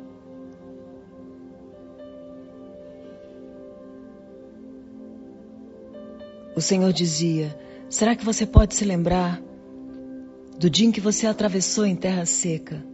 o 6.56 6.60
Senhor 6.60 6.92
dizia: 6.92 7.56
Será 7.88 8.16
que 8.16 8.26
você 8.26 8.48
pode 8.48 8.74
se 8.74 8.84
lembrar 8.84 9.40
do 10.60 10.70
dia 10.70 10.86
em 10.86 10.92
que 10.92 11.00
você 11.00 11.26
atravessou 11.26 11.86
em 11.86 11.96
terra 11.96 12.26
seca 12.26 12.86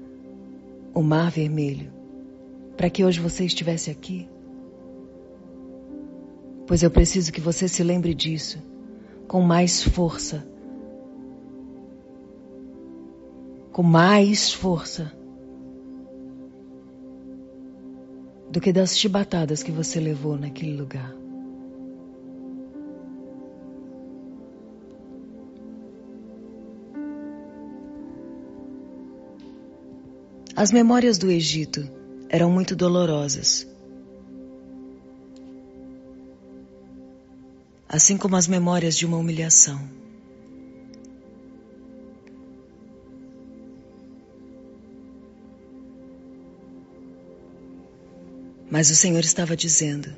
o 0.94 1.02
Mar 1.02 1.32
Vermelho, 1.32 1.92
para 2.78 2.92
que 2.92 3.04
hoje 3.04 3.20
você 3.20 3.44
estivesse 3.44 3.90
aqui? 3.90 4.30
Pois 6.68 6.84
eu 6.84 6.92
preciso 6.92 7.34
que 7.34 7.42
você 7.42 7.68
se 7.68 7.84
lembre 7.84 8.14
disso 8.14 8.62
com 9.28 9.42
mais 9.42 9.82
força. 9.82 10.48
Com 13.72 13.82
mais 13.82 14.54
força 14.54 15.12
do 18.52 18.62
que 18.62 18.72
das 18.72 18.96
chibatadas 18.96 19.64
que 19.64 19.72
você 19.72 20.00
levou 20.00 20.38
naquele 20.38 20.78
lugar. 20.78 21.25
As 30.56 30.72
memórias 30.72 31.18
do 31.18 31.30
Egito 31.30 31.86
eram 32.30 32.50
muito 32.50 32.78
dolorosas. 32.78 33.68
Assim 37.90 38.18
como 38.18 38.38
as 38.38 38.48
memórias 38.48 38.96
de 38.96 39.06
uma 39.06 39.18
humilhação. 39.18 39.82
Mas 48.72 48.90
o 48.90 48.96
Senhor 48.96 49.20
estava 49.20 49.58
dizendo: 49.58 50.16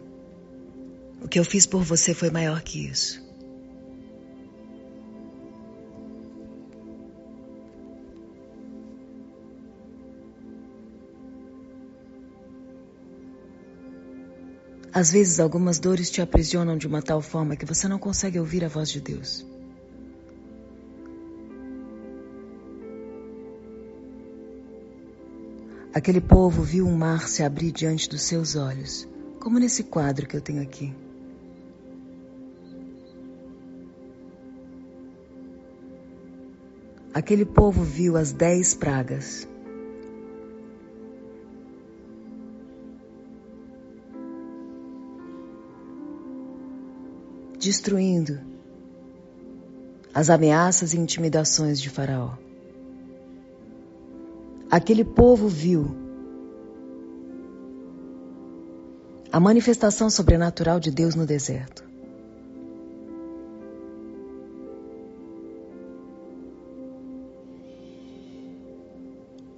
O 1.19 1.27
que 1.27 1.39
eu 1.39 1.43
fiz 1.43 1.65
por 1.65 1.81
você 1.83 2.13
foi 2.13 2.29
maior 2.29 2.61
que 2.61 2.85
isso. 2.85 3.26
Às 14.97 15.11
vezes, 15.11 15.39
algumas 15.39 15.77
dores 15.77 16.09
te 16.09 16.23
aprisionam 16.23 16.75
de 16.75 16.87
uma 16.87 17.03
tal 17.03 17.21
forma 17.21 17.55
que 17.55 17.67
você 17.67 17.87
não 17.87 17.99
consegue 17.99 18.39
ouvir 18.39 18.65
a 18.65 18.67
voz 18.67 18.89
de 18.89 18.99
Deus. 18.99 19.45
Aquele 25.93 26.19
povo 26.19 26.63
viu 26.63 26.87
um 26.87 26.97
mar 26.97 27.29
se 27.29 27.43
abrir 27.43 27.71
diante 27.71 28.09
dos 28.09 28.23
seus 28.23 28.55
olhos, 28.55 29.07
como 29.39 29.59
nesse 29.59 29.83
quadro 29.83 30.25
que 30.25 30.35
eu 30.35 30.41
tenho 30.41 30.63
aqui. 30.63 30.91
Aquele 37.13 37.45
povo 37.45 37.83
viu 37.83 38.17
as 38.17 38.31
dez 38.31 38.73
pragas. 38.73 39.47
Destruindo 47.67 48.39
as 50.13 50.29
ameaças 50.29 50.93
e 50.93 50.97
intimidações 50.97 51.81
de 51.81 51.89
Faraó. 51.89 52.37
Aquele 54.71 55.03
povo 55.03 55.49
viu 55.49 55.93
a 59.29 59.37
manifestação 59.37 60.09
sobrenatural 60.09 60.79
de 60.79 60.89
Deus 60.91 61.13
no 61.13 61.25
deserto. 61.25 61.83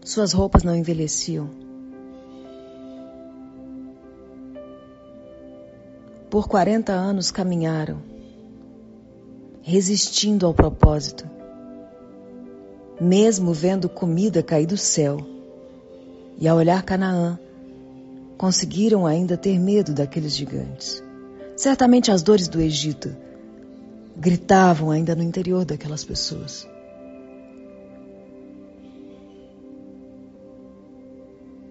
Suas 0.03 0.33
roupas 0.33 0.63
não 0.63 0.75
envelheciam. 0.75 1.68
Por 6.39 6.47
40 6.47 6.93
anos 6.93 7.31
caminharam, 7.31 8.01
resistindo 9.61 10.45
ao 10.45 10.53
propósito, 10.53 11.29
mesmo 12.97 13.51
vendo 13.51 13.89
comida 13.89 14.41
cair 14.41 14.65
do 14.65 14.77
céu. 14.77 15.17
E 16.37 16.47
ao 16.47 16.55
olhar 16.55 16.81
Canaã, 16.83 17.37
conseguiram 18.37 19.05
ainda 19.05 19.35
ter 19.35 19.59
medo 19.59 19.93
daqueles 19.93 20.33
gigantes. 20.33 21.03
Certamente 21.57 22.09
as 22.09 22.23
dores 22.23 22.47
do 22.47 22.61
Egito 22.61 23.13
gritavam 24.15 24.91
ainda 24.91 25.13
no 25.17 25.23
interior 25.23 25.65
daquelas 25.65 26.05
pessoas. 26.05 26.65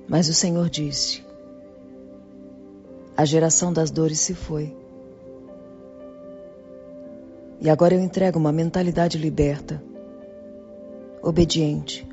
Mas 0.06 0.28
o 0.28 0.34
Senhor 0.34 0.68
disse: 0.68 1.26
a 3.18 3.24
geração 3.24 3.72
das 3.72 3.90
dores 3.90 4.20
se 4.20 4.32
foi. 4.32 4.72
E 7.60 7.68
agora 7.68 7.92
eu 7.92 8.00
entrego 8.00 8.38
uma 8.38 8.52
mentalidade 8.52 9.18
liberta, 9.18 9.82
obediente, 11.20 12.08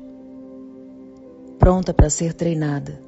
pronta 1.60 1.94
para 1.94 2.10
ser 2.10 2.34
treinada. 2.34 3.00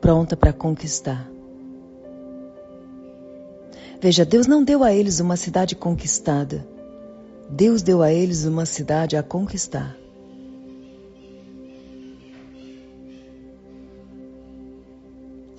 Pronta 0.00 0.36
para 0.36 0.52
conquistar. 0.52 1.30
Veja, 4.00 4.24
Deus 4.24 4.48
não 4.48 4.64
deu 4.64 4.82
a 4.82 4.92
eles 4.92 5.20
uma 5.20 5.36
cidade 5.36 5.76
conquistada. 5.76 6.66
Deus 7.48 7.82
deu 7.82 8.02
a 8.02 8.12
eles 8.12 8.44
uma 8.46 8.66
cidade 8.66 9.16
a 9.16 9.22
conquistar. 9.22 9.99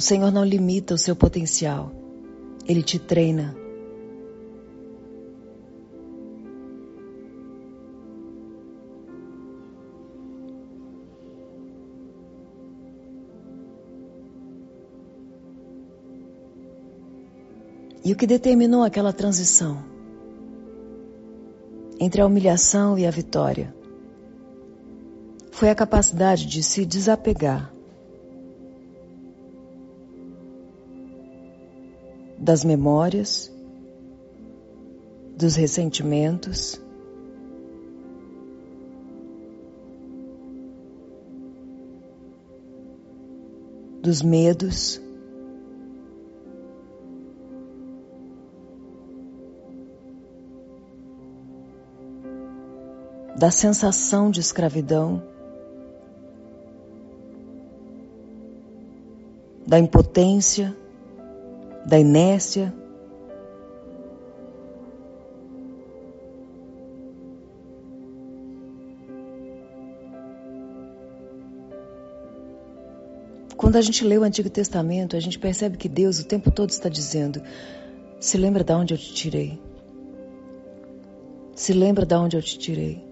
O 0.01 0.03
Senhor 0.03 0.31
não 0.31 0.43
limita 0.43 0.95
o 0.95 0.97
seu 0.97 1.15
potencial, 1.15 1.91
Ele 2.67 2.81
te 2.81 2.97
treina. 2.97 3.55
E 18.03 18.11
o 18.11 18.15
que 18.15 18.25
determinou 18.25 18.81
aquela 18.81 19.13
transição? 19.13 19.83
Entre 21.99 22.21
a 22.21 22.25
humilhação 22.25 22.97
e 22.97 23.05
a 23.05 23.11
vitória 23.11 23.71
foi 25.51 25.69
a 25.69 25.75
capacidade 25.75 26.47
de 26.47 26.63
se 26.63 26.87
desapegar 26.87 27.71
das 32.41 32.63
memórias, 32.63 33.53
dos 35.37 35.55
ressentimentos, 35.55 36.81
dos 44.01 44.23
medos, 44.23 44.99
da 53.37 53.51
sensação 53.51 54.31
de 54.31 54.39
escravidão, 54.39 55.21
da 59.67 59.77
impotência, 59.77 60.75
da 61.85 61.99
inércia. 61.99 62.73
Quando 73.57 73.75
a 73.75 73.81
gente 73.81 74.03
lê 74.03 74.17
o 74.17 74.23
Antigo 74.23 74.49
Testamento, 74.49 75.15
a 75.15 75.19
gente 75.19 75.37
percebe 75.37 75.77
que 75.77 75.87
Deus 75.87 76.19
o 76.19 76.25
tempo 76.25 76.51
todo 76.51 76.71
está 76.71 76.89
dizendo: 76.89 77.41
Se 78.19 78.37
lembra 78.37 78.63
de 78.63 78.73
onde 78.73 78.93
eu 78.93 78.97
te 78.97 79.13
tirei? 79.13 79.61
Se 81.55 81.73
lembra 81.73 82.05
de 82.05 82.15
onde 82.15 82.35
eu 82.35 82.41
te 82.41 82.57
tirei. 82.57 83.03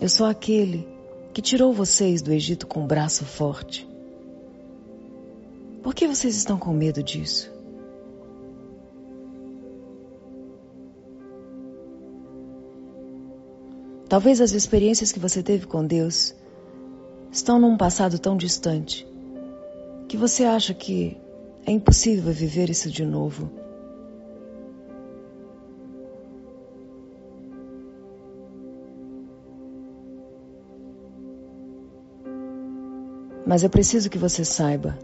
Eu 0.00 0.08
sou 0.08 0.26
aquele 0.26 0.86
que 1.32 1.40
tirou 1.40 1.72
vocês 1.72 2.20
do 2.20 2.32
Egito 2.32 2.66
com 2.66 2.80
um 2.80 2.86
braço 2.86 3.24
forte. 3.24 3.88
Por 5.86 5.94
que 5.94 6.08
vocês 6.08 6.34
estão 6.34 6.58
com 6.58 6.72
medo 6.72 7.00
disso? 7.00 7.48
Talvez 14.08 14.40
as 14.40 14.50
experiências 14.50 15.12
que 15.12 15.20
você 15.20 15.44
teve 15.44 15.64
com 15.64 15.86
Deus 15.86 16.34
estão 17.30 17.60
num 17.60 17.76
passado 17.76 18.18
tão 18.18 18.36
distante 18.36 19.06
que 20.08 20.16
você 20.16 20.42
acha 20.42 20.74
que 20.74 21.16
é 21.64 21.70
impossível 21.70 22.32
viver 22.32 22.68
isso 22.68 22.90
de 22.90 23.06
novo. 23.06 23.48
Mas 33.46 33.62
eu 33.62 33.70
preciso 33.70 34.10
que 34.10 34.18
você 34.18 34.44
saiba 34.44 34.98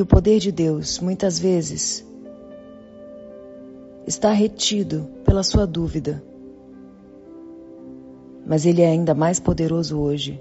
que 0.00 0.02
o 0.02 0.06
poder 0.06 0.38
de 0.38 0.50
Deus, 0.50 0.98
muitas 0.98 1.38
vezes, 1.38 2.02
está 4.06 4.32
retido 4.32 5.06
pela 5.26 5.42
sua 5.42 5.66
dúvida. 5.66 6.24
Mas 8.46 8.64
ele 8.64 8.80
é 8.80 8.88
ainda 8.88 9.14
mais 9.14 9.38
poderoso 9.38 10.00
hoje 10.00 10.40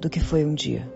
do 0.00 0.08
que 0.08 0.20
foi 0.20 0.46
um 0.46 0.54
dia. 0.54 0.90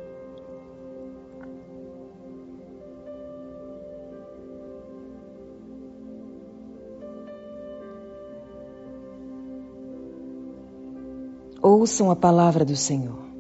Ouçam 11.61 12.11
a 12.11 12.17
palavra 12.17 12.65
do 12.65 12.75
Senhor. 12.75 13.32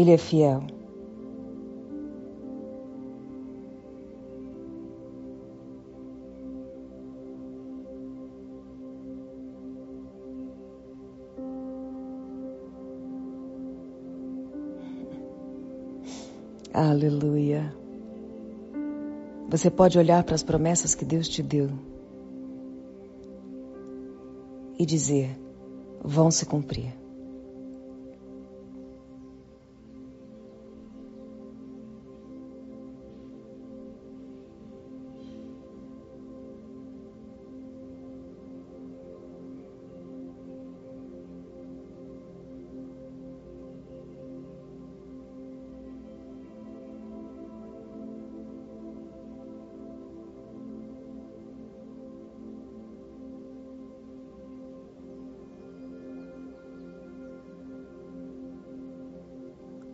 Ele 0.00 0.12
é 0.12 0.16
fiel. 0.16 0.62
Aleluia. 16.72 17.74
Você 19.50 19.70
pode 19.70 19.98
olhar 19.98 20.24
para 20.24 20.34
as 20.34 20.42
promessas 20.42 20.94
que 20.94 21.04
Deus 21.04 21.28
te 21.28 21.42
deu 21.42 21.68
e 24.78 24.86
dizer: 24.86 25.38
vão 26.02 26.30
se 26.30 26.46
cumprir. 26.46 26.98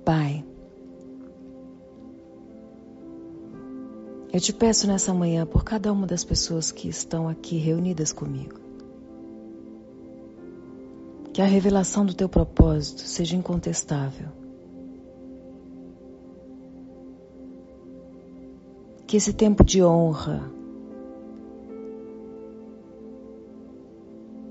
Pai, 0.07 0.45
eu 4.33 4.39
te 4.39 4.53
peço 4.53 4.87
nessa 4.87 5.13
manhã 5.13 5.45
por 5.45 5.65
cada 5.65 5.93
uma 5.93 6.07
das 6.07 6.23
pessoas 6.23 6.71
que 6.71 6.89
estão 6.89 7.29
aqui 7.29 7.57
reunidas 7.57 8.13
comigo, 8.13 8.61
que 11.33 11.43
a 11.43 11.45
revelação 11.45 12.07
do 12.07 12.15
teu 12.15 12.29
propósito 12.29 13.01
seja 13.01 13.35
incontestável. 13.35 14.29
Que 19.09 19.17
esse 19.17 19.33
tempo 19.33 19.65
de 19.65 19.83
honra, 19.83 20.53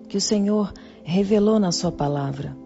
que 0.10 0.18
o 0.18 0.22
Senhor 0.22 0.74
revelou 1.02 1.62
na 1.62 1.72
Sua 1.72 1.94
palavra, 1.94 2.64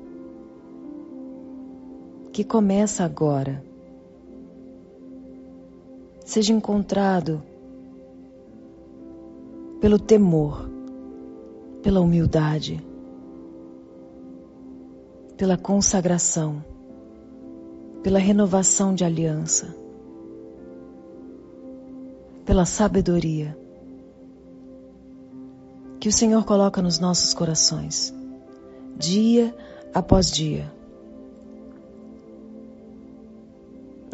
que 2.32 2.44
começa 2.44 3.04
agora 3.04 3.64
seja 6.26 6.54
encontrado 6.54 7.42
pelo 9.82 9.98
temor, 9.98 10.70
pela 11.82 12.02
humildade, 12.02 12.84
pela 15.36 15.58
consagração, 15.58 16.64
pela 18.04 18.20
renovação 18.20 18.94
de 18.94 19.04
aliança, 19.04 19.76
pela 22.46 22.66
sabedoria 22.66 23.58
que 26.00 26.08
o 26.08 26.12
Senhor 26.12 26.46
coloca 26.46 26.82
nos 26.82 27.00
nossos 27.00 27.34
corações, 27.34 28.14
dia 28.98 29.56
após 29.94 30.32
dia. 30.32 30.79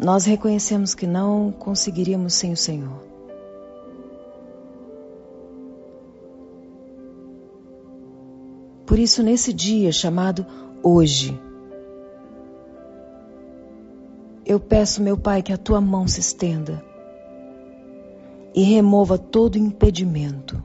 Nós 0.06 0.24
reconhecemos 0.24 0.94
que 0.94 1.04
não 1.04 1.50
conseguiríamos 1.50 2.32
sem 2.34 2.52
o 2.52 2.56
Senhor. 2.56 3.02
Por 8.86 9.00
isso, 9.00 9.20
nesse 9.20 9.52
dia 9.52 9.90
chamado 9.90 10.46
hoje, 10.80 11.36
eu 14.44 14.60
peço, 14.60 15.02
meu 15.02 15.18
Pai, 15.18 15.42
que 15.42 15.52
a 15.52 15.58
tua 15.58 15.80
mão 15.80 16.06
se 16.06 16.20
estenda 16.20 16.80
e 18.54 18.62
remova 18.62 19.18
todo 19.18 19.58
impedimento 19.58 20.62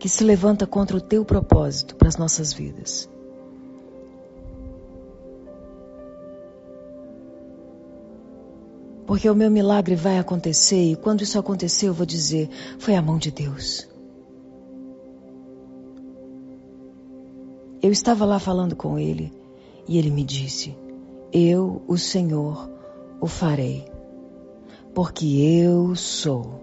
que 0.00 0.08
se 0.08 0.24
levanta 0.24 0.66
contra 0.66 0.96
o 0.96 1.00
teu 1.00 1.24
propósito 1.24 1.94
para 1.94 2.08
as 2.08 2.16
nossas 2.16 2.52
vidas. 2.52 3.08
Porque 9.12 9.28
o 9.28 9.34
meu 9.34 9.50
milagre 9.50 9.94
vai 9.94 10.18
acontecer 10.18 10.90
e 10.90 10.96
quando 10.96 11.20
isso 11.20 11.38
acontecer 11.38 11.86
eu 11.86 11.92
vou 11.92 12.06
dizer: 12.06 12.48
foi 12.78 12.94
a 12.94 13.02
mão 13.02 13.18
de 13.18 13.30
Deus. 13.30 13.86
Eu 17.82 17.92
estava 17.92 18.24
lá 18.24 18.38
falando 18.38 18.74
com 18.74 18.98
ele 18.98 19.30
e 19.86 19.98
ele 19.98 20.10
me 20.10 20.24
disse: 20.24 20.74
Eu, 21.30 21.82
o 21.86 21.98
Senhor, 21.98 22.70
o 23.20 23.26
farei, 23.26 23.84
porque 24.94 25.26
eu 25.26 25.94
sou. 25.94 26.61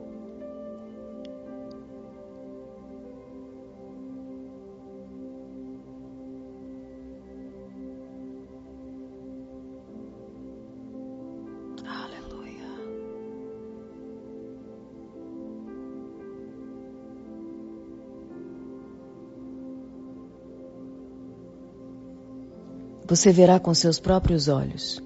Você 23.10 23.32
verá 23.32 23.60
com 23.60 23.74
seus 23.74 23.99
próprios 23.99 24.47
olhos. 24.47 25.01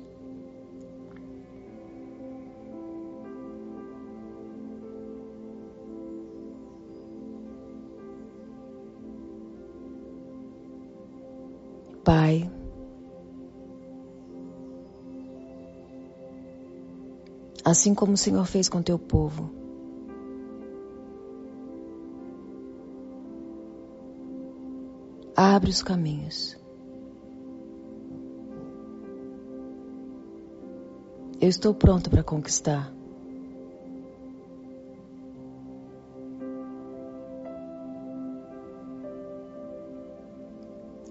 Pai, 12.04 12.52
assim 17.64 17.96
como 17.96 18.12
o 18.12 18.18
Senhor 18.18 18.46
fez 18.46 18.68
com 18.68 18.82
teu 18.82 19.00
povo, 19.00 19.50
abre 25.38 25.70
os 25.70 25.82
caminhos. 25.82 26.62
Eu 31.44 31.50
estou 31.50 31.74
pronto 31.74 32.10
para 32.10 32.24
conquistar. 32.24 32.90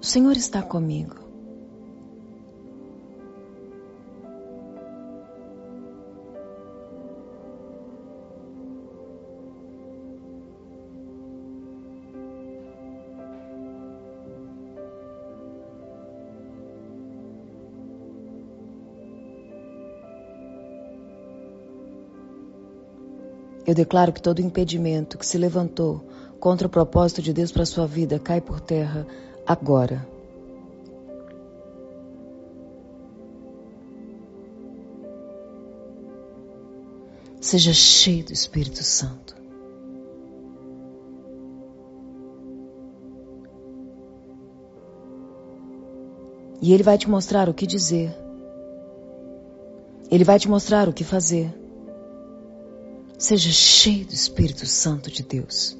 O 0.01 0.03
Senhor 0.03 0.35
está 0.35 0.63
comigo. 0.63 1.22
Eu 23.73 23.75
declaro 23.75 24.13
que 24.13 24.21
todo 24.21 24.43
impedimento 24.43 25.17
que 25.17 25.25
se 25.25 25.39
levantou 25.39 26.07
contra 26.39 26.67
o 26.67 26.71
propósito 26.71 27.23
de 27.23 27.33
Deus 27.33 27.51
para 27.51 27.63
a 27.63 27.65
sua 27.65 27.87
vida 27.87 28.19
cai 28.19 28.39
por 28.39 28.61
terra 28.61 29.07
agora. 29.47 30.07
Seja 37.41 37.73
cheio 37.73 38.27
do 38.27 38.33
Espírito 38.35 38.85
Santo. 38.85 39.35
E 46.61 46.75
Ele 46.75 46.83
vai 46.83 46.99
te 46.99 47.09
mostrar 47.09 47.49
o 47.49 47.55
que 47.55 47.67
dizer. 47.67 48.15
Ele 50.11 50.25
vai 50.25 50.39
te 50.39 50.47
mostrar 50.47 50.91
o 50.91 50.93
que 50.93 51.05
fazer. 51.05 51.62
Seja 53.23 53.51
cheio 53.53 54.05
do 54.05 54.13
Espírito 54.13 54.67
Santo 54.67 55.09
de 55.09 55.23
Deus. 55.23 55.79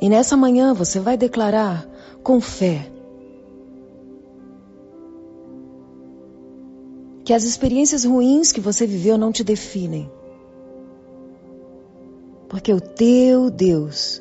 E 0.00 0.08
nessa 0.08 0.36
manhã 0.36 0.74
você 0.74 0.98
vai 0.98 1.16
declarar 1.16 1.88
com 2.24 2.40
fé 2.40 2.90
que 7.24 7.32
as 7.32 7.44
experiências 7.44 8.04
ruins 8.04 8.50
que 8.50 8.60
você 8.60 8.88
viveu 8.88 9.16
não 9.16 9.30
te 9.30 9.44
definem. 9.44 10.10
Porque 12.48 12.72
o 12.72 12.80
teu 12.80 13.48
Deus 13.48 14.20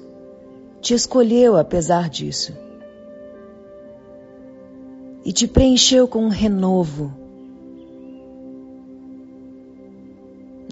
te 0.82 0.94
escolheu 0.96 1.56
apesar 1.56 2.10
disso. 2.10 2.58
E 5.24 5.32
te 5.32 5.48
preencheu 5.48 6.08
com 6.08 6.26
um 6.26 6.30
renovo, 6.30 7.14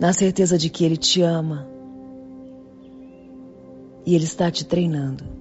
na 0.01 0.11
certeza 0.11 0.57
de 0.57 0.69
que 0.69 0.83
Ele 0.83 0.97
te 0.97 1.21
ama. 1.21 1.67
E 4.05 4.15
Ele 4.15 4.23
está 4.23 4.49
te 4.49 4.65
treinando. 4.65 5.38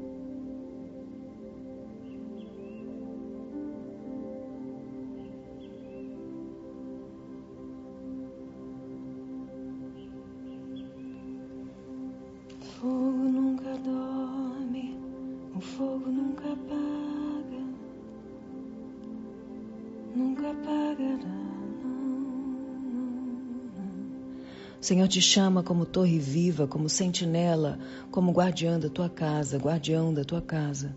Senhor 24.88 25.06
te 25.06 25.20
chama 25.20 25.62
como 25.62 25.84
torre 25.84 26.18
viva, 26.18 26.66
como 26.66 26.88
sentinela, 26.88 27.78
como 28.10 28.32
guardiã 28.32 28.78
da 28.78 28.88
tua 28.88 29.06
casa, 29.06 29.58
guardião 29.58 30.14
da 30.14 30.24
tua 30.24 30.40
casa. 30.40 30.96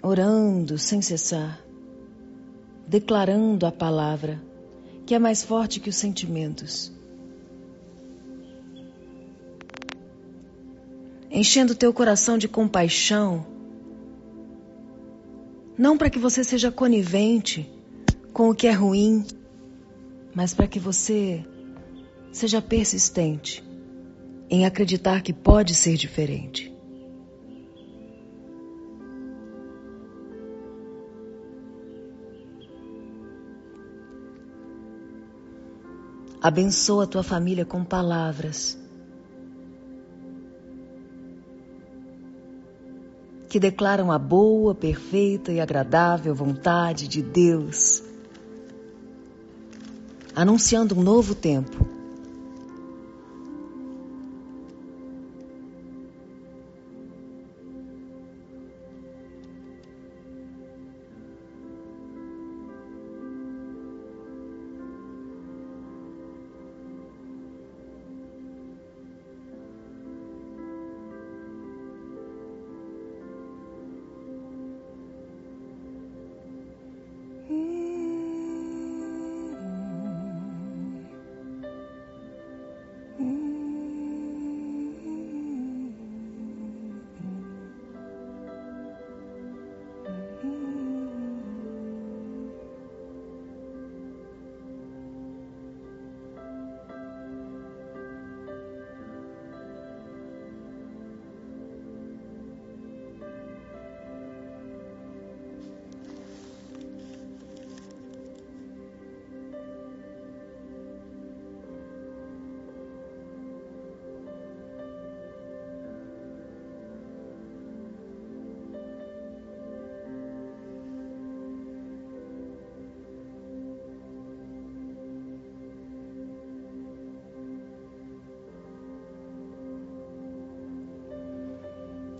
Orando 0.00 0.78
sem 0.78 1.02
cessar, 1.02 1.60
declarando 2.86 3.66
a 3.66 3.72
palavra 3.72 4.40
que 5.04 5.12
é 5.12 5.18
mais 5.18 5.42
forte 5.42 5.80
que 5.80 5.90
os 5.90 5.96
sentimentos. 5.96 6.92
Enchendo 11.28 11.74
teu 11.74 11.92
coração 11.92 12.38
de 12.38 12.46
compaixão, 12.46 13.44
não 15.76 15.98
para 15.98 16.08
que 16.08 16.18
você 16.20 16.44
seja 16.44 16.70
conivente 16.70 17.76
com 18.38 18.50
o 18.50 18.54
que 18.54 18.68
é 18.68 18.70
ruim, 18.70 19.26
mas 20.32 20.54
para 20.54 20.68
que 20.68 20.78
você 20.78 21.44
seja 22.30 22.62
persistente 22.62 23.68
em 24.48 24.64
acreditar 24.64 25.22
que 25.22 25.32
pode 25.32 25.74
ser 25.74 25.96
diferente. 25.96 26.72
Abençoa 36.40 37.02
a 37.02 37.06
tua 37.08 37.24
família 37.24 37.64
com 37.64 37.82
palavras 37.82 38.78
que 43.48 43.58
declaram 43.58 44.12
a 44.12 44.18
boa, 44.18 44.76
perfeita 44.76 45.50
e 45.50 45.58
agradável 45.58 46.32
vontade 46.36 47.08
de 47.08 47.20
Deus 47.20 48.06
anunciando 50.38 50.96
um 50.96 51.02
novo 51.02 51.34
tempo. 51.34 51.97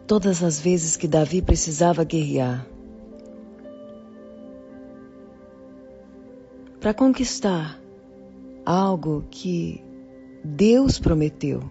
Todas 0.08 0.42
as 0.42 0.58
vezes 0.58 0.96
que 0.96 1.06
Davi 1.06 1.42
precisava 1.42 2.02
guerrear. 2.02 2.66
Para 6.80 6.94
conquistar 6.94 7.78
algo 8.64 9.24
que 9.30 9.84
Deus 10.42 10.98
prometeu. 10.98 11.62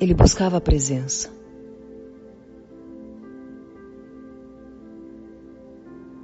Ele 0.00 0.14
buscava 0.14 0.56
a 0.56 0.60
presença. 0.60 1.30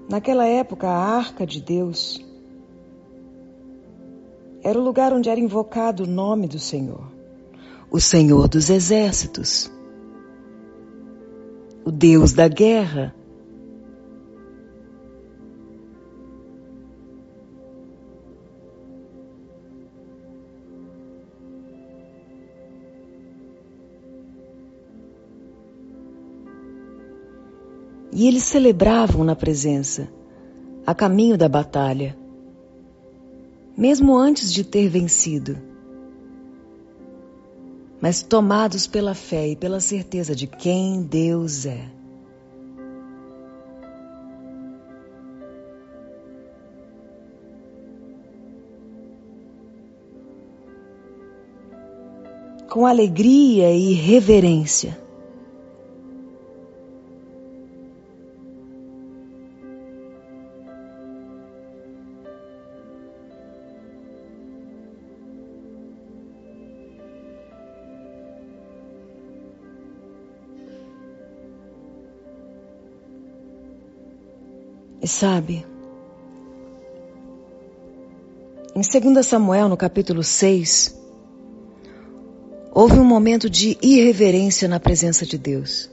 Naquela 0.09 0.47
época, 0.47 0.89
a 0.89 1.19
arca 1.19 1.45
de 1.45 1.61
Deus 1.61 2.25
era 4.63 4.79
o 4.79 4.83
lugar 4.83 5.13
onde 5.13 5.29
era 5.29 5.39
invocado 5.39 6.05
o 6.05 6.07
nome 6.07 6.49
do 6.49 6.59
Senhor, 6.59 7.16
o 7.91 8.01
Senhor 8.01 8.49
dos 8.49 8.69
exércitos, 8.69 9.71
o 11.85 11.91
Deus 11.91 12.33
da 12.33 12.49
guerra. 12.49 13.15
E 28.13 28.27
eles 28.27 28.45
celebravam 28.45 29.23
na 29.23 29.37
presença, 29.37 30.09
a 30.87 30.95
caminho 30.95 31.37
da 31.37 31.49
batalha, 31.49 32.17
mesmo 33.77 34.17
antes 34.17 34.51
de 34.51 34.65
ter 34.65 34.89
vencido. 34.89 35.76
Mas 38.07 38.23
tomados 38.23 38.87
pela 38.87 39.17
fé 39.17 39.49
e 39.49 39.57
pela 39.57 39.81
certeza 39.81 40.33
de 40.33 40.47
quem 40.47 41.03
Deus 41.03 41.67
é. 41.67 41.91
Com 52.71 52.87
alegria 52.87 53.73
e 53.73 53.93
reverência 53.95 54.97
sabe, 75.17 75.65
em 78.75 78.83
2 78.83 79.27
Samuel, 79.27 79.67
no 79.67 79.77
capítulo 79.77 80.23
6, 80.23 80.95
houve 82.71 83.01
um 83.01 83.05
momento 83.05 83.49
de 83.49 83.79
irreverência 83.81 84.69
na 84.69 84.79
presença 84.79 85.25
de 85.25 85.39
Deus. 85.39 85.91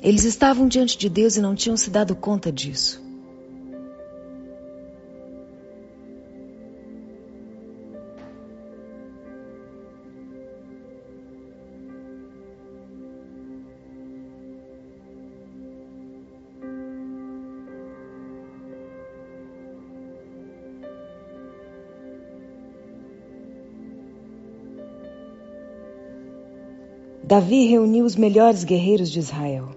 Eles 0.00 0.22
estavam 0.22 0.68
diante 0.68 0.96
de 0.96 1.08
Deus 1.08 1.36
e 1.36 1.40
não 1.40 1.56
tinham 1.56 1.76
se 1.76 1.90
dado 1.90 2.14
conta 2.14 2.52
disso. 2.52 3.03
Davi 27.34 27.66
reuniu 27.66 28.04
os 28.04 28.14
melhores 28.14 28.62
guerreiros 28.62 29.10
de 29.10 29.18
Israel. 29.18 29.70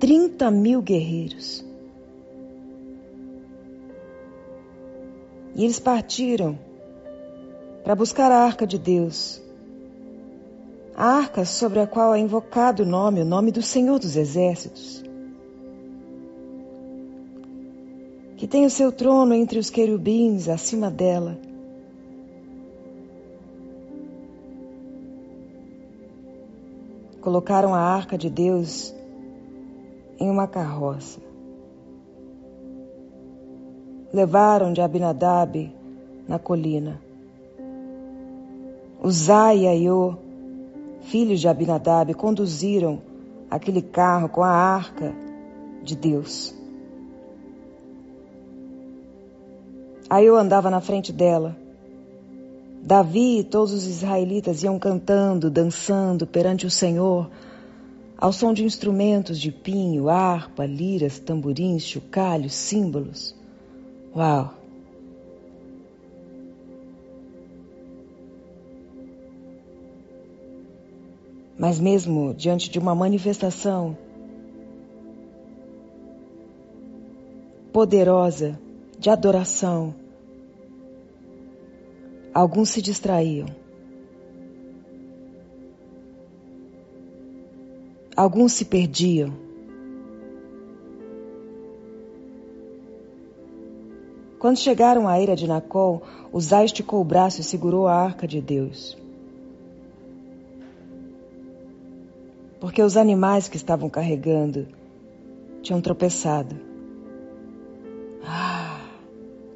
30 0.00 0.50
mil 0.50 0.80
guerreiros. 0.80 1.62
E 5.54 5.64
eles 5.64 5.78
partiram 5.78 6.58
para 7.84 7.94
buscar 7.94 8.32
a 8.32 8.38
arca 8.38 8.66
de 8.66 8.78
Deus. 8.78 9.38
A 10.96 11.08
arca 11.08 11.44
sobre 11.44 11.78
a 11.78 11.86
qual 11.86 12.14
é 12.14 12.18
invocado 12.18 12.84
o 12.84 12.86
nome, 12.86 13.20
o 13.20 13.26
nome 13.26 13.52
do 13.52 13.60
Senhor 13.60 13.98
dos 13.98 14.16
Exércitos. 14.16 15.04
Que 18.38 18.46
tem 18.46 18.64
o 18.64 18.70
seu 18.70 18.90
trono 18.90 19.34
entre 19.34 19.58
os 19.58 19.68
querubins 19.68 20.48
acima 20.48 20.90
dela 20.90 21.38
colocaram 27.22 27.72
a 27.72 27.78
arca 27.78 28.18
de 28.18 28.28
Deus 28.28 28.92
em 30.18 30.28
uma 30.28 30.46
carroça. 30.46 31.20
Levaram 34.12 34.72
de 34.72 34.82
Abinadab 34.82 35.74
na 36.28 36.38
colina. 36.38 37.00
Uzai 39.02 39.60
e 39.60 39.68
Aiô, 39.68 40.16
filhos 41.02 41.40
de 41.40 41.48
Abinadab, 41.48 42.12
conduziram 42.14 43.00
aquele 43.48 43.80
carro 43.80 44.28
com 44.28 44.42
a 44.42 44.50
arca 44.50 45.14
de 45.82 45.96
Deus. 45.96 46.54
Aiô 50.10 50.36
andava 50.36 50.68
na 50.70 50.80
frente 50.80 51.12
dela 51.12 51.61
Davi 52.84 53.38
e 53.38 53.44
todos 53.44 53.72
os 53.72 53.86
israelitas 53.86 54.64
iam 54.64 54.76
cantando, 54.76 55.48
dançando 55.48 56.26
perante 56.26 56.66
o 56.66 56.70
Senhor, 56.70 57.30
ao 58.18 58.32
som 58.32 58.52
de 58.52 58.64
instrumentos 58.64 59.38
de 59.38 59.52
pinho, 59.52 60.08
harpa, 60.08 60.66
liras, 60.66 61.20
tamborins, 61.20 61.84
chocalhos, 61.84 62.52
símbolos. 62.52 63.36
Uau! 64.14 64.54
Mas 71.56 71.78
mesmo 71.78 72.34
diante 72.34 72.68
de 72.68 72.80
uma 72.80 72.96
manifestação 72.96 73.96
poderosa 77.72 78.58
de 78.98 79.08
adoração, 79.08 80.01
Alguns 82.34 82.70
se 82.70 82.80
distraíam. 82.80 83.46
Alguns 88.16 88.52
se 88.52 88.64
perdiam. 88.64 89.32
Quando 94.38 94.58
chegaram 94.58 95.06
à 95.06 95.20
eira 95.20 95.36
de 95.36 95.46
Nacol, 95.46 96.02
Uzá 96.32 96.64
esticou 96.64 97.00
o 97.00 97.04
braço 97.04 97.40
e 97.40 97.44
segurou 97.44 97.86
a 97.86 97.94
arca 97.94 98.26
de 98.26 98.40
Deus. 98.40 98.96
Porque 102.58 102.82
os 102.82 102.96
animais 102.96 103.48
que 103.48 103.56
estavam 103.56 103.90
carregando 103.90 104.66
tinham 105.62 105.80
tropeçado. 105.80 106.56
Ah, 108.24 108.80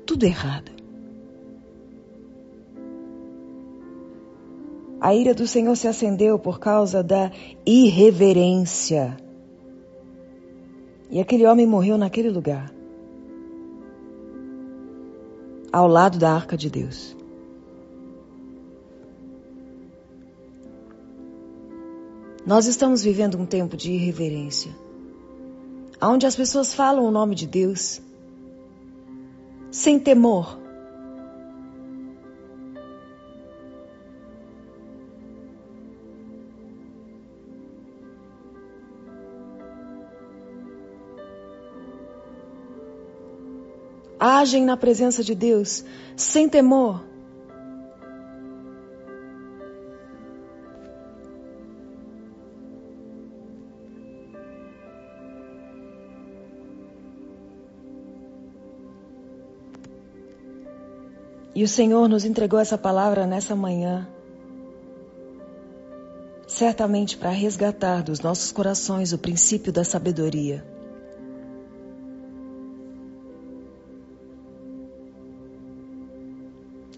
tudo 0.05 0.25
errado. 0.25 0.76
A 5.01 5.15
ira 5.15 5.35
do 5.35 5.47
Senhor 5.47 5.77
se 5.77 5.87
acendeu 5.87 6.39
por 6.39 6.59
causa 6.59 7.03
da 7.03 7.31
irreverência. 7.65 9.17
E 11.11 11.21
aquele 11.21 11.47
homem 11.47 11.67
morreu 11.67 11.97
naquele 11.97 12.31
lugar, 12.31 12.73
ao 15.73 15.87
lado 15.87 16.19
da 16.19 16.33
arca 16.33 16.57
de 16.57 16.69
Deus. 16.69 17.17
Nós 22.45 22.67
estamos 22.67 23.03
vivendo 23.03 23.37
um 23.39 23.45
tempo 23.45 23.77
de 23.77 23.93
irreverência, 23.93 24.73
onde 26.01 26.27
as 26.27 26.35
pessoas 26.35 26.73
falam 26.73 27.05
o 27.05 27.11
nome 27.11 27.35
de 27.35 27.47
Deus 27.47 28.01
sem 29.71 29.99
temor 29.99 30.66
agem 44.27 44.65
na 44.65 44.77
presença 44.77 45.23
de 45.23 45.35
Deus 45.35 45.85
sem 46.17 46.49
temor. 46.49 47.05
E 61.55 61.63
o 61.63 61.69
Senhor 61.69 62.07
nos 62.07 62.25
entregou 62.25 62.59
essa 62.59 62.77
palavra 62.77 63.27
nessa 63.27 63.57
manhã. 63.57 64.07
certamente 66.47 67.19
para 67.19 67.31
resgatar 67.31 68.03
dos 68.03 68.21
nossos 68.21 68.51
corações 68.53 69.13
o 69.13 69.19
princípio 69.19 69.73
da 69.73 69.85
sabedoria. 69.85 70.76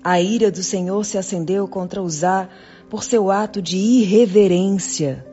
A 0.02 0.20
ira 0.20 0.50
do 0.50 0.62
Senhor 0.62 1.04
se 1.04 1.18
acendeu 1.18 1.66
contra 1.66 2.02
Uzá 2.02 2.48
por 2.88 3.02
seu 3.04 3.30
ato 3.30 3.60
de 3.60 3.76
irreverência. 3.76 5.26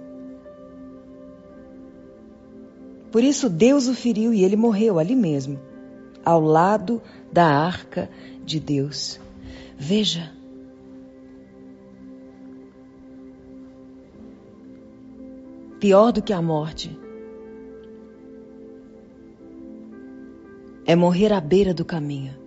Por 3.11 3.23
isso 3.23 3.49
Deus 3.49 3.87
o 3.87 3.93
feriu 3.93 4.33
e 4.33 4.43
ele 4.43 4.57
morreu 4.57 4.99
ali 4.99 5.15
mesmo, 5.15 5.59
ao 6.23 6.41
lado 6.41 7.01
da 7.31 7.45
arca 7.45 8.09
de 8.43 8.59
Deus. 8.59 9.19
Veja, 9.77 10.31
pior 15.79 16.11
do 16.11 16.21
que 16.21 16.33
a 16.33 16.41
morte 16.41 16.97
é 20.85 20.95
morrer 20.95 21.31
à 21.31 21.39
beira 21.39 21.73
do 21.73 21.85
caminho. 21.85 22.44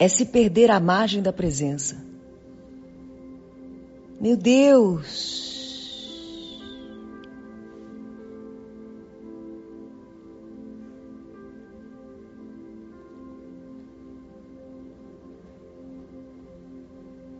É 0.00 0.08
se 0.08 0.24
perder 0.24 0.70
à 0.70 0.80
margem 0.80 1.20
da 1.20 1.30
presença. 1.30 2.02
Meu 4.18 4.34
Deus! 4.34 5.60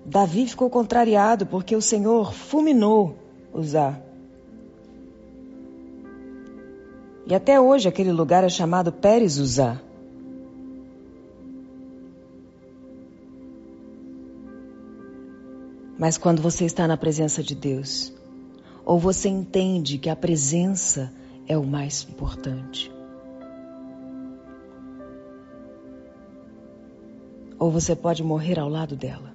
Davi 0.05 0.47
ficou 0.47 0.69
contrariado 0.69 1.47
porque 1.47 1.75
o 1.75 1.81
Senhor 1.81 2.35
fulminou 2.35 3.17
Uzá. 3.55 3.99
E 7.27 7.35
até 7.35 7.59
hoje 7.59 7.89
aquele 7.89 8.13
lugar 8.13 8.45
é 8.45 8.51
chamado 8.51 8.93
Pérez 8.93 9.39
Uzá. 9.39 9.81
Mas 16.01 16.17
quando 16.17 16.41
você 16.41 16.65
está 16.65 16.89
na 16.89 16.97
presença 16.97 17.43
de 17.43 17.55
Deus, 17.55 18.11
ou 18.87 18.99
você 18.99 19.29
entende 19.29 19.99
que 19.99 20.09
a 20.09 20.17
presença 20.17 21.13
é 21.47 21.59
o 21.59 21.63
mais 21.63 22.09
importante, 22.09 22.91
ou 27.59 27.71
você 27.71 27.95
pode 27.95 28.25
morrer 28.25 28.59
ao 28.59 28.67
lado 28.67 28.97
dela. 28.97 29.31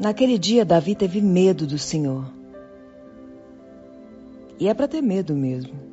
Naquele 0.00 0.38
dia, 0.38 0.64
Davi 0.64 0.94
teve 0.94 1.20
medo 1.20 1.66
do 1.66 1.78
Senhor. 1.78 2.32
E 4.56 4.68
é 4.68 4.72
para 4.72 4.86
ter 4.86 5.02
medo 5.02 5.34
mesmo. 5.34 5.89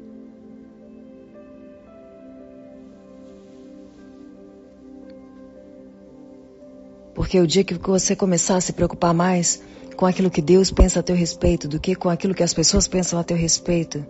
Porque 7.18 7.40
o 7.40 7.48
dia 7.48 7.64
que 7.64 7.74
você 7.74 8.16
começar 8.16 8.58
a 8.58 8.62
se 8.62 8.72
preocupar 8.72 9.12
mais 9.12 9.60
com 9.96 10.06
aquilo 10.06 10.30
que 10.30 10.40
Deus 10.40 10.70
pensa 10.70 11.00
a 11.00 11.04
teu 11.04 11.16
respeito 11.16 11.68
do 11.68 11.80
que 11.80 11.96
com 11.96 12.10
aquilo 12.10 12.36
que 12.36 12.44
as 12.44 12.54
pessoas 12.54 12.88
pensam 12.88 13.18
a 13.18 13.24
teu 13.24 13.36
respeito, 13.36 14.06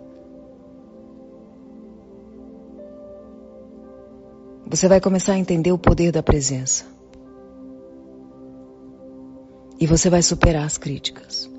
você 4.66 4.86
vai 4.86 5.00
começar 5.00 5.32
a 5.32 5.38
entender 5.38 5.72
o 5.72 5.78
poder 5.78 6.12
da 6.12 6.22
presença. 6.22 6.84
E 9.80 9.86
você 9.86 10.10
vai 10.10 10.20
superar 10.20 10.66
as 10.66 10.76
críticas. 10.76 11.50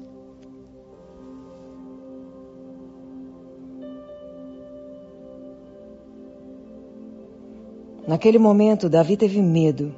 Naquele 8.07 8.37
momento, 8.37 8.87
Davi 8.87 9.17
teve 9.17 9.41
medo. 9.41 9.95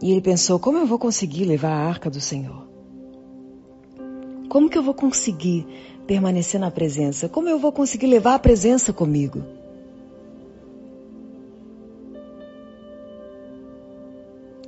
E 0.00 0.10
ele 0.10 0.20
pensou: 0.20 0.58
como 0.58 0.78
eu 0.78 0.86
vou 0.86 0.98
conseguir 0.98 1.44
levar 1.44 1.70
a 1.70 1.88
arca 1.88 2.10
do 2.10 2.20
Senhor? 2.20 2.66
Como 4.48 4.70
que 4.70 4.78
eu 4.78 4.82
vou 4.82 4.94
conseguir 4.94 5.66
permanecer 6.06 6.60
na 6.60 6.70
presença? 6.70 7.28
Como 7.28 7.48
eu 7.48 7.58
vou 7.58 7.72
conseguir 7.72 8.06
levar 8.06 8.34
a 8.34 8.38
presença 8.38 8.92
comigo? 8.92 9.42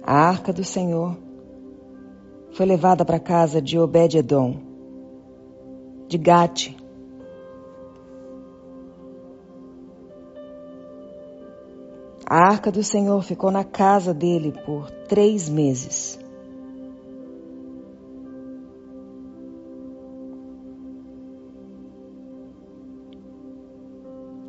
A 0.03 0.15
arca 0.15 0.53
do 0.53 0.65
Senhor 0.65 1.17
foi 2.53 2.67
levada 2.67 3.05
para 3.05 3.19
a 3.19 3.21
casa 3.21 3.61
de 3.61 3.79
Obed-Edom, 3.79 4.57
de 6.09 6.17
Gate. 6.17 6.75
A 12.31 12.47
arca 12.47 12.71
do 12.71 12.85
Senhor 12.85 13.23
ficou 13.23 13.51
na 13.51 13.65
casa 13.65 14.13
dele 14.13 14.53
por 14.67 14.91
três 15.09 15.49
meses. 15.49 16.19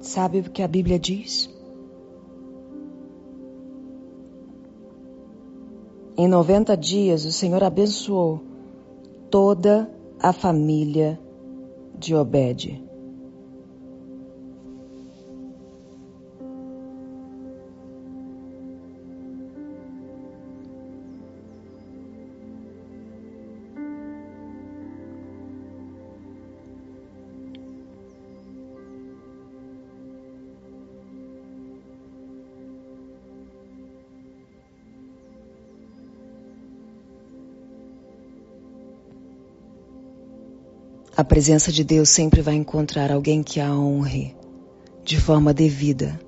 Sabe 0.02 0.40
o 0.40 0.52
que 0.52 0.62
a 0.62 0.68
Bíblia 0.68 1.00
diz? 1.00 1.50
Em 6.18 6.28
90 6.28 6.76
dias, 6.76 7.24
o 7.24 7.32
Senhor 7.32 7.64
abençoou 7.64 8.42
toda 9.30 9.90
a 10.22 10.34
família 10.34 11.18
de 11.98 12.14
Obed. 12.14 12.89
Presença 41.30 41.72
de 41.72 41.84
Deus 41.84 42.10
sempre 42.10 42.42
vai 42.42 42.56
encontrar 42.56 43.12
alguém 43.12 43.44
que 43.44 43.60
a 43.60 43.72
honre 43.72 44.36
de 45.06 45.22
forma 45.22 45.54
devida. 45.54 46.20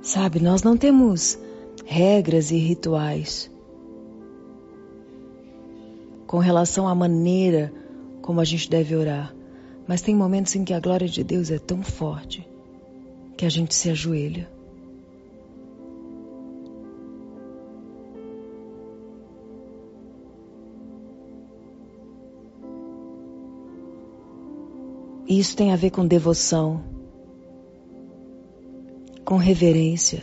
Sabe, 0.00 0.40
nós 0.40 0.62
não 0.62 0.76
temos 0.76 1.38
regras 1.90 2.50
e 2.50 2.58
rituais 2.58 3.50
com 6.26 6.36
relação 6.36 6.86
à 6.86 6.94
maneira 6.94 7.72
como 8.20 8.42
a 8.42 8.44
gente 8.44 8.68
deve 8.68 8.94
orar. 8.94 9.34
Mas 9.86 10.02
tem 10.02 10.14
momentos 10.14 10.54
em 10.54 10.64
que 10.64 10.74
a 10.74 10.80
glória 10.80 11.08
de 11.08 11.24
Deus 11.24 11.50
é 11.50 11.58
tão 11.58 11.82
forte 11.82 12.46
que 13.38 13.46
a 13.46 13.48
gente 13.48 13.74
se 13.74 13.88
ajoelha. 13.88 14.50
E 25.26 25.38
isso 25.38 25.56
tem 25.56 25.72
a 25.72 25.76
ver 25.76 25.88
com 25.88 26.06
devoção, 26.06 26.84
com 29.24 29.38
reverência. 29.38 30.22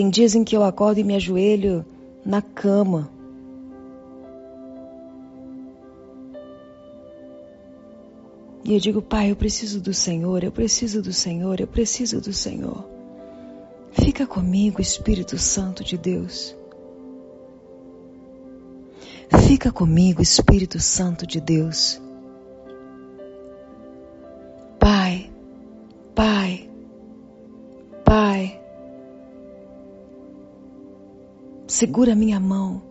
Tem 0.00 0.08
dias 0.08 0.34
em 0.34 0.42
que 0.42 0.56
eu 0.56 0.64
acordo 0.64 0.98
e 0.98 1.04
me 1.04 1.14
ajoelho 1.14 1.84
na 2.24 2.40
cama. 2.40 3.10
E 8.64 8.72
eu 8.72 8.80
digo, 8.80 9.02
Pai, 9.02 9.30
eu 9.30 9.36
preciso 9.36 9.78
do 9.78 9.92
Senhor, 9.92 10.42
eu 10.42 10.50
preciso 10.50 11.02
do 11.02 11.12
Senhor, 11.12 11.60
eu 11.60 11.66
preciso 11.66 12.18
do 12.18 12.32
Senhor. 12.32 12.82
Fica 13.92 14.26
comigo, 14.26 14.80
Espírito 14.80 15.36
Santo 15.36 15.84
de 15.84 15.98
Deus. 15.98 16.56
Fica 19.46 19.70
comigo, 19.70 20.22
Espírito 20.22 20.80
Santo 20.80 21.26
de 21.26 21.42
Deus. 21.42 22.00
Segura 31.80 32.14
minha 32.14 32.38
mão. 32.38 32.82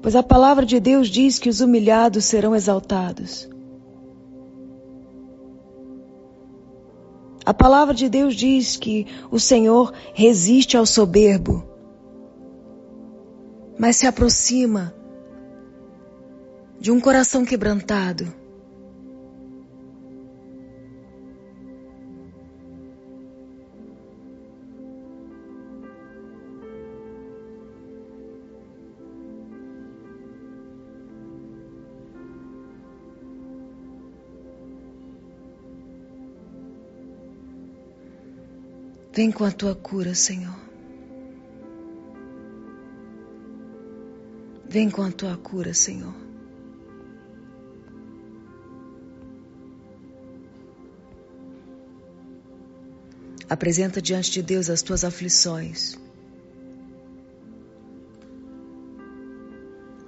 Pois 0.00 0.14
a 0.14 0.22
palavra 0.22 0.64
de 0.64 0.78
Deus 0.78 1.08
diz 1.08 1.40
que 1.40 1.48
os 1.48 1.60
humilhados 1.60 2.26
serão 2.26 2.54
exaltados. 2.54 3.50
A 7.44 7.52
palavra 7.52 7.92
de 7.92 8.08
Deus 8.08 8.36
diz 8.36 8.76
que 8.76 9.04
o 9.32 9.40
Senhor 9.40 9.92
resiste 10.14 10.76
ao 10.76 10.86
soberbo, 10.86 11.64
mas 13.76 13.96
se 13.96 14.06
aproxima 14.06 14.99
de 16.80 16.90
um 16.90 16.98
coração 16.98 17.44
quebrantado. 17.44 18.40
Vem 39.12 39.30
com 39.30 39.44
a 39.44 39.50
tua 39.50 39.74
cura, 39.74 40.14
Senhor. 40.14 40.56
Vem 44.66 44.88
com 44.88 45.02
a 45.02 45.10
tua 45.12 45.36
cura, 45.36 45.74
Senhor. 45.74 46.29
Apresenta 53.50 54.00
diante 54.00 54.30
de 54.30 54.42
Deus 54.42 54.70
as 54.70 54.80
tuas 54.80 55.02
aflições. 55.02 55.98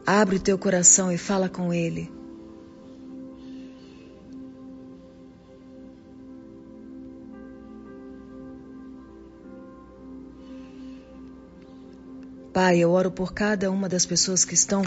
Abre 0.06 0.36
o 0.36 0.40
teu 0.40 0.56
coração 0.56 1.10
e 1.10 1.18
fala 1.18 1.48
com 1.48 1.74
Ele. 1.74 2.08
Pai, 12.52 12.78
eu 12.78 12.92
oro 12.92 13.10
por 13.10 13.32
cada 13.32 13.72
uma 13.72 13.88
das 13.88 14.06
pessoas 14.06 14.44
que 14.44 14.54
estão. 14.54 14.84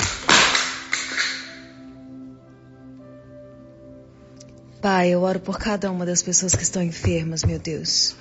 Pai, 4.82 5.10
eu 5.10 5.22
oro 5.24 5.42
por 5.42 5.58
cada 5.58 5.92
uma 5.92 6.06
das 6.06 6.22
pessoas 6.22 6.56
que 6.56 6.64
estão 6.64 6.82
enfermas, 6.82 7.44
meu 7.44 7.60
Deus. 7.60 8.16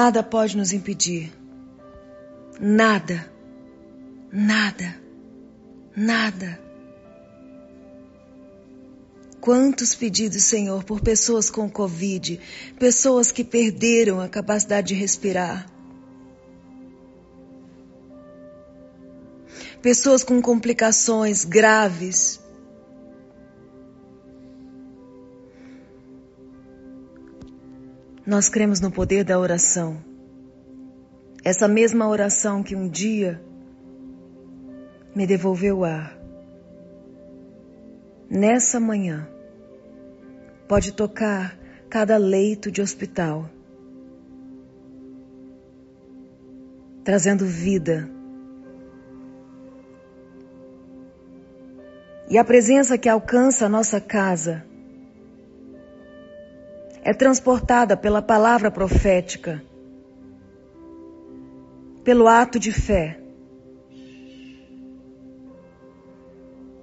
Nada 0.00 0.22
pode 0.22 0.56
nos 0.56 0.72
impedir. 0.72 1.30
Nada. 2.58 3.30
Nada. 4.32 4.96
Nada 5.94 6.58
Quantos 9.42 9.94
pedidos, 9.94 10.44
Senhor, 10.44 10.84
por 10.84 11.02
pessoas 11.02 11.50
com 11.50 11.68
Covid, 11.68 12.40
pessoas 12.78 13.30
que 13.30 13.44
perderam 13.44 14.22
a 14.22 14.28
capacidade 14.28 14.88
de 14.88 14.94
respirar, 14.94 15.66
pessoas 19.82 20.24
com 20.24 20.40
complicações 20.40 21.44
graves. 21.44 22.39
Nós 28.30 28.48
cremos 28.48 28.80
no 28.80 28.92
poder 28.92 29.24
da 29.24 29.36
oração. 29.40 29.96
Essa 31.42 31.66
mesma 31.66 32.06
oração 32.06 32.62
que 32.62 32.76
um 32.76 32.88
dia 32.88 33.42
me 35.12 35.26
devolveu 35.26 35.78
o 35.78 35.84
ar 35.84 36.16
nessa 38.30 38.78
manhã, 38.78 39.28
pode 40.68 40.92
tocar 40.92 41.58
cada 41.88 42.16
leito 42.18 42.70
de 42.70 42.80
hospital, 42.80 43.50
trazendo 47.02 47.44
vida. 47.44 48.08
E 52.28 52.38
a 52.38 52.44
presença 52.44 52.96
que 52.96 53.08
alcança 53.08 53.66
a 53.66 53.68
nossa 53.68 54.00
casa 54.00 54.69
é 57.02 57.14
transportada 57.14 57.96
pela 57.96 58.20
palavra 58.20 58.70
profética, 58.70 59.62
pelo 62.04 62.28
ato 62.28 62.58
de 62.58 62.72
fé. 62.72 63.18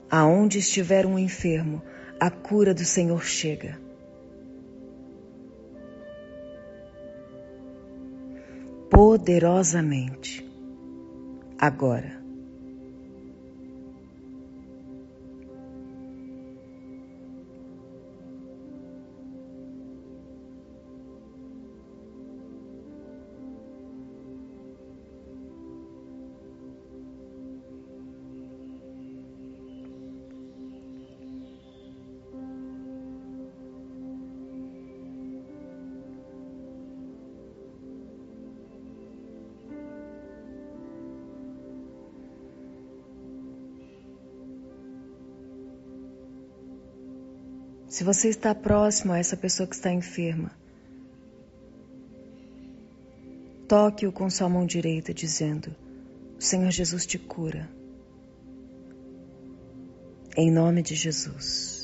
Aonde 0.09 0.59
estiver 0.59 1.05
um 1.05 1.19
enfermo, 1.19 1.81
a 2.19 2.31
cura 2.31 2.73
do 2.73 2.85
Senhor 2.85 3.23
chega. 3.23 3.77
Poderosamente. 8.89 10.47
Agora. 11.59 12.16
Se 47.97 48.03
você 48.03 48.29
está 48.29 48.53
próximo 48.53 49.11
a 49.11 49.17
essa 49.17 49.35
pessoa 49.35 49.65
que 49.65 49.73
está 49.73 49.91
enferma, 49.91 50.51
toque-o 53.67 54.11
com 54.11 54.29
sua 54.29 54.47
mão 54.47 54.67
direita, 54.67 55.11
dizendo: 55.11 55.75
O 56.37 56.39
Senhor 56.43 56.69
Jesus 56.69 57.07
te 57.07 57.17
cura. 57.17 57.67
Em 60.35 60.51
nome 60.51 60.83
de 60.83 60.93
Jesus. 60.93 61.76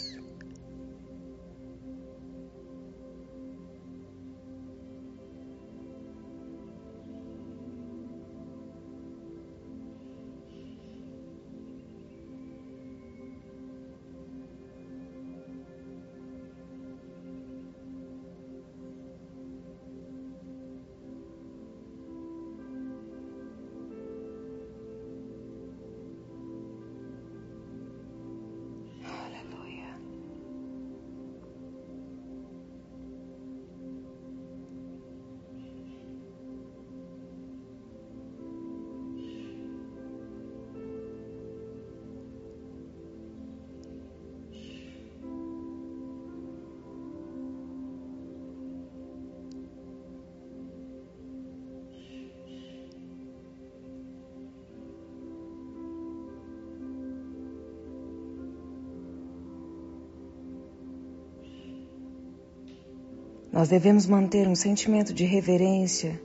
Nós 63.64 63.70
devemos 63.70 64.06
manter 64.06 64.46
um 64.46 64.56
sentimento 64.56 65.14
de 65.14 65.24
reverência 65.24 66.22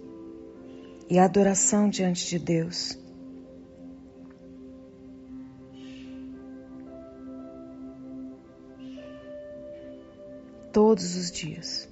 e 1.09 1.21
adoração 1.21 1.89
diante 1.89 2.27
de 2.27 2.37
Deus. 2.37 2.99
Todos 10.73 11.15
os 11.15 11.31
dias. 11.31 11.89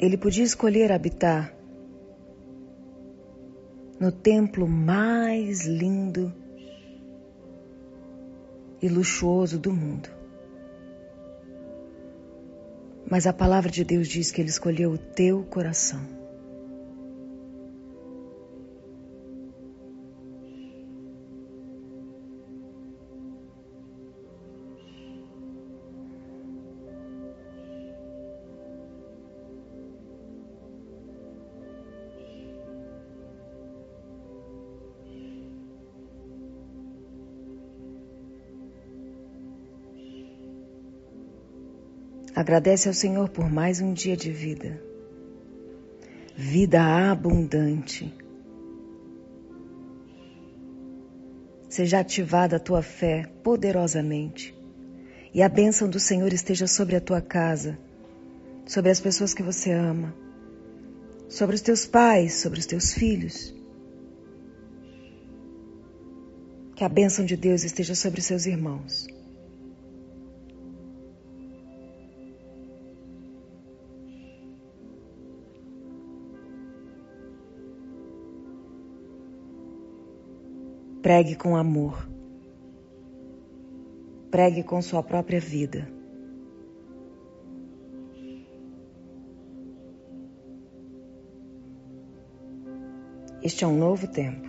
Ele 0.00 0.16
podia 0.16 0.44
escolher 0.44 0.90
habitar 0.90 1.54
no 4.00 4.10
templo 4.10 4.66
mais 4.66 5.66
lindo 5.66 6.32
e 8.80 8.88
luxuoso 8.88 9.58
do 9.58 9.70
mundo. 9.70 10.08
Mas 13.10 13.26
a 13.26 13.32
palavra 13.32 13.70
de 13.70 13.84
Deus 13.84 14.08
diz 14.08 14.30
que 14.30 14.40
Ele 14.40 14.48
escolheu 14.48 14.92
o 14.92 14.98
teu 14.98 15.44
coração. 15.44 16.19
Agradece 42.40 42.88
ao 42.88 42.94
Senhor 42.94 43.28
por 43.28 43.50
mais 43.50 43.82
um 43.82 43.92
dia 43.92 44.16
de 44.16 44.32
vida. 44.32 44.82
Vida 46.34 46.80
abundante. 47.12 48.14
Seja 51.68 51.98
ativada 52.00 52.56
a 52.56 52.58
tua 52.58 52.80
fé 52.80 53.30
poderosamente 53.44 54.56
e 55.34 55.42
a 55.42 55.50
bênção 55.50 55.86
do 55.86 56.00
Senhor 56.00 56.32
esteja 56.32 56.66
sobre 56.66 56.96
a 56.96 57.00
tua 57.02 57.20
casa, 57.20 57.78
sobre 58.64 58.90
as 58.90 58.98
pessoas 58.98 59.34
que 59.34 59.42
você 59.42 59.72
ama, 59.72 60.14
sobre 61.28 61.54
os 61.54 61.60
teus 61.60 61.84
pais, 61.84 62.36
sobre 62.36 62.58
os 62.58 62.64
teus 62.64 62.94
filhos. 62.94 63.54
Que 66.74 66.84
a 66.84 66.88
bênção 66.88 67.22
de 67.22 67.36
Deus 67.36 67.64
esteja 67.64 67.94
sobre 67.94 68.22
seus 68.22 68.46
irmãos. 68.46 69.19
Pregue 81.02 81.34
com 81.34 81.56
amor. 81.56 82.08
Pregue 84.30 84.62
com 84.62 84.82
sua 84.82 85.02
própria 85.02 85.40
vida. 85.40 85.88
Este 93.42 93.64
é 93.64 93.66
um 93.66 93.76
novo 93.76 94.06
tempo. 94.06 94.46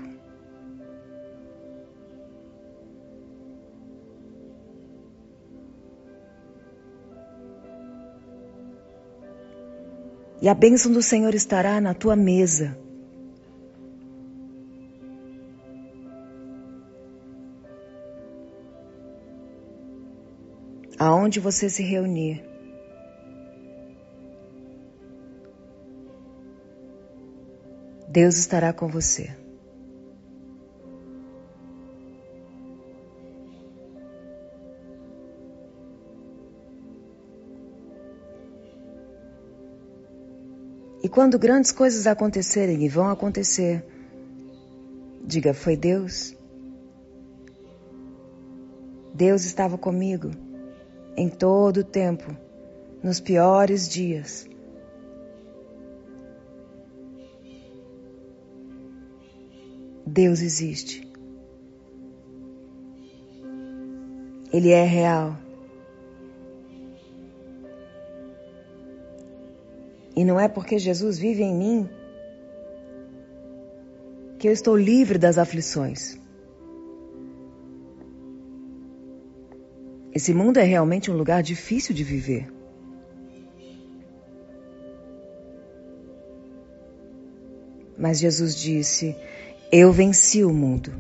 E 10.42 10.50
a 10.50 10.54
bênção 10.54 10.92
do 10.92 11.02
Senhor 11.02 11.34
estará 11.34 11.80
na 11.80 11.94
tua 11.94 12.16
mesa. 12.16 12.76
Aonde 21.02 21.40
você 21.40 21.68
se 21.68 21.82
reunir. 21.82 22.44
Deus 28.08 28.38
estará 28.38 28.72
com 28.72 28.88
você. 28.88 29.36
E 41.04 41.10
quando 41.10 41.40
grandes 41.40 41.72
coisas 41.72 42.06
acontecerem 42.06 42.84
e 42.84 42.88
vão 42.88 43.10
acontecer, 43.10 43.84
diga: 45.26 45.52
Foi 45.52 45.76
Deus. 45.76 46.38
Deus 49.16 49.46
estava 49.46 49.80
comigo 49.80 50.51
em 51.16 51.30
todo 51.30 51.78
o 51.78 51.84
tempo, 51.84 52.36
nos 53.04 53.20
piores 53.20 53.88
dias. 53.88 54.48
Deus 60.06 60.42
existe. 60.42 61.10
Ele 64.52 64.70
é 64.70 64.84
real. 64.84 65.38
E 70.16 70.26
não 70.26 70.40
é 70.40 70.48
porque 70.48 70.78
Jesus 70.78 71.18
vive 71.18 71.42
em 71.42 71.56
mim 71.56 71.90
que 74.38 74.48
eu 74.48 74.52
estou 74.52 74.76
livre 74.76 75.18
das 75.18 75.38
aflições. 75.38 76.21
Esse 80.14 80.34
mundo 80.34 80.58
é 80.58 80.64
realmente 80.64 81.10
um 81.10 81.16
lugar 81.16 81.42
difícil 81.42 81.96
de 81.96 82.04
viver. 82.04 82.52
Mas 87.98 88.20
Jesus 88.20 88.56
disse: 88.56 89.16
Eu 89.72 89.92
venci 89.92 90.44
o 90.44 90.52
mundo. 90.52 90.92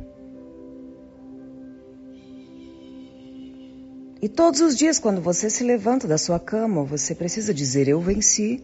E 4.22 4.30
todos 4.30 4.62
os 4.62 4.78
dias, 4.78 5.00
quando 5.00 5.20
você 5.20 5.50
se 5.50 5.64
levanta 5.64 6.08
da 6.08 6.18
sua 6.18 6.40
cama, 6.40 6.84
você 6.84 7.14
precisa 7.16 7.54
dizer: 7.54 7.88
Eu 7.88 8.00
venci. 8.00 8.64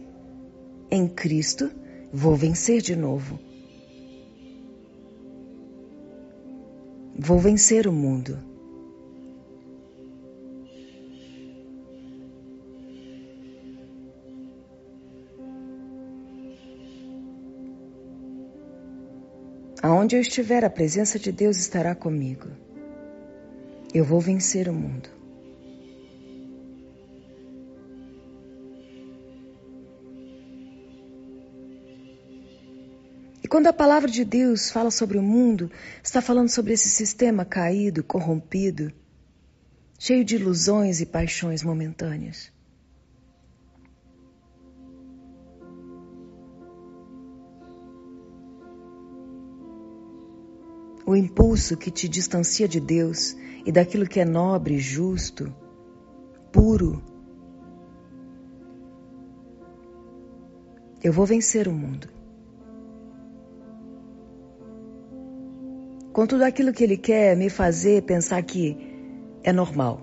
Em 0.90 1.06
Cristo, 1.06 1.70
vou 2.10 2.34
vencer 2.34 2.80
de 2.80 2.96
novo. 2.96 3.38
Vou 7.18 7.38
vencer 7.38 7.86
o 7.86 7.92
mundo. 7.92 8.47
Aonde 19.98 20.14
eu 20.14 20.20
estiver, 20.20 20.64
a 20.64 20.70
presença 20.70 21.18
de 21.18 21.32
Deus 21.32 21.56
estará 21.56 21.92
comigo. 21.92 22.46
Eu 23.92 24.04
vou 24.04 24.20
vencer 24.20 24.68
o 24.68 24.72
mundo. 24.72 25.08
E 33.42 33.48
quando 33.48 33.66
a 33.66 33.72
palavra 33.72 34.08
de 34.08 34.24
Deus 34.24 34.70
fala 34.70 34.92
sobre 34.92 35.18
o 35.18 35.22
mundo, 35.22 35.68
está 36.00 36.22
falando 36.22 36.48
sobre 36.48 36.74
esse 36.74 36.88
sistema 36.88 37.44
caído, 37.44 38.04
corrompido, 38.04 38.92
cheio 39.98 40.24
de 40.24 40.36
ilusões 40.36 41.00
e 41.00 41.06
paixões 41.06 41.64
momentâneas. 41.64 42.52
O 51.08 51.16
impulso 51.16 51.74
que 51.74 51.90
te 51.90 52.06
distancia 52.06 52.68
de 52.68 52.78
Deus 52.78 53.34
e 53.64 53.72
daquilo 53.72 54.06
que 54.06 54.20
é 54.20 54.26
nobre, 54.26 54.78
justo, 54.78 55.50
puro. 56.52 57.02
Eu 61.02 61.10
vou 61.10 61.24
vencer 61.24 61.66
o 61.66 61.72
mundo. 61.72 62.10
Com 66.12 66.26
tudo 66.26 66.42
aquilo 66.42 66.74
que 66.74 66.84
ele 66.84 66.98
quer 66.98 67.34
me 67.34 67.48
fazer 67.48 68.02
pensar 68.02 68.42
que 68.42 68.76
é 69.42 69.50
normal, 69.50 70.02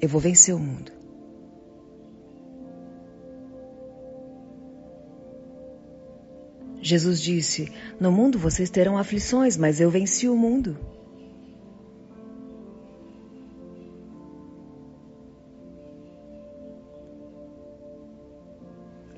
Eu 0.00 0.08
vou 0.08 0.20
vencer 0.20 0.54
o 0.54 0.58
mundo. 0.58 0.97
Jesus 6.88 7.20
disse: 7.20 7.70
No 8.00 8.10
mundo 8.10 8.38
vocês 8.38 8.70
terão 8.70 8.96
aflições, 8.96 9.58
mas 9.58 9.78
eu 9.78 9.90
venci 9.90 10.26
o 10.26 10.34
mundo. 10.34 10.78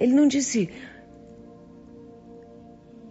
Ele 0.00 0.12
não 0.12 0.26
disse: 0.26 0.68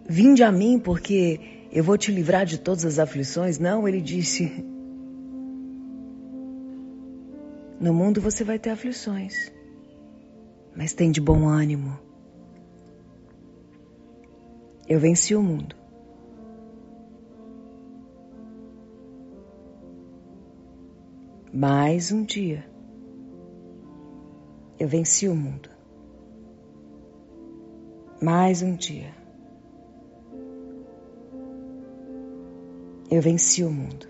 Vinde 0.09 0.43
a 0.43 0.51
mim, 0.51 0.77
porque 0.77 1.39
eu 1.71 1.83
vou 1.83 1.97
te 1.97 2.11
livrar 2.11 2.45
de 2.45 2.57
todas 2.57 2.83
as 2.83 2.99
aflições. 2.99 3.57
Não, 3.57 3.87
ele 3.87 4.01
disse: 4.01 4.65
No 7.79 7.93
mundo 7.93 8.19
você 8.19 8.43
vai 8.43 8.59
ter 8.59 8.71
aflições, 8.71 9.53
mas 10.75 10.91
tem 10.91 11.11
de 11.11 11.21
bom 11.21 11.47
ânimo. 11.47 12.08
Eu 14.89 14.99
venci 14.99 15.35
o 15.35 15.43
mundo. 15.43 15.75
Mais 21.53 22.11
um 22.11 22.23
dia. 22.23 22.65
Eu 24.79 24.87
venci 24.87 25.27
o 25.27 25.35
mundo. 25.35 25.69
Mais 28.19 28.63
um 28.63 28.75
dia. 28.75 29.13
Eu 33.11 33.21
venci 33.21 33.63
o 33.63 33.69
mundo. 33.69 34.07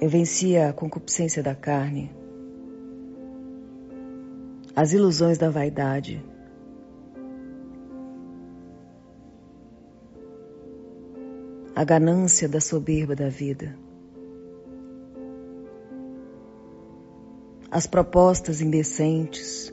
Eu 0.00 0.08
venci 0.08 0.56
a 0.56 0.72
concupiscência 0.72 1.42
da 1.42 1.54
carne, 1.54 2.10
as 4.74 4.94
ilusões 4.94 5.36
da 5.36 5.50
vaidade, 5.50 6.24
a 11.74 11.84
ganância 11.84 12.48
da 12.48 12.60
soberba 12.60 13.16
da 13.16 13.28
vida, 13.28 13.76
as 17.70 17.86
propostas 17.86 18.60
indecentes. 18.60 19.72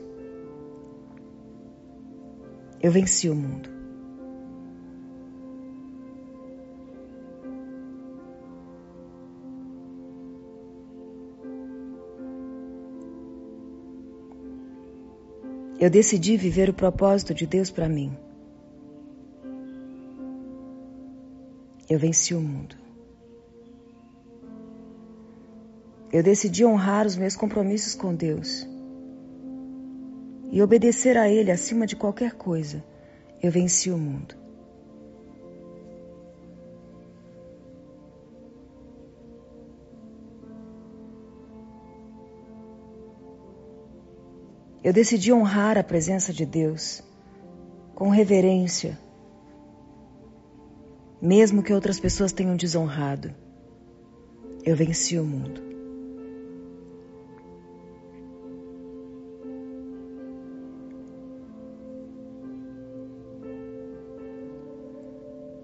Eu 2.82 2.90
venci 2.90 3.28
o 3.28 3.34
mundo. 3.34 3.68
Eu 15.78 15.88
decidi 15.88 16.36
viver 16.36 16.68
o 16.68 16.74
propósito 16.74 17.32
de 17.34 17.46
Deus 17.46 17.70
para 17.70 17.88
mim. 17.88 18.14
Eu 21.90 21.98
venci 21.98 22.34
o 22.34 22.40
mundo. 22.40 22.76
Eu 26.12 26.22
decidi 26.22 26.64
honrar 26.64 27.04
os 27.04 27.16
meus 27.16 27.34
compromissos 27.34 27.96
com 27.96 28.14
Deus 28.14 28.64
e 30.52 30.62
obedecer 30.62 31.18
a 31.18 31.28
Ele 31.28 31.50
acima 31.50 31.88
de 31.88 31.96
qualquer 31.96 32.34
coisa. 32.34 32.84
Eu 33.42 33.50
venci 33.50 33.90
o 33.90 33.98
mundo. 33.98 34.36
Eu 44.84 44.92
decidi 44.92 45.32
honrar 45.32 45.76
a 45.76 45.82
presença 45.82 46.32
de 46.32 46.46
Deus 46.46 47.02
com 47.96 48.10
reverência, 48.10 48.96
mesmo 51.20 51.62
que 51.62 51.72
outras 51.72 51.98
pessoas 52.00 52.32
tenham 52.32 52.56
desonrado. 52.56 53.34
Eu 54.64 54.76
venci 54.76 55.18
o 55.18 55.24
mundo. 55.24 55.62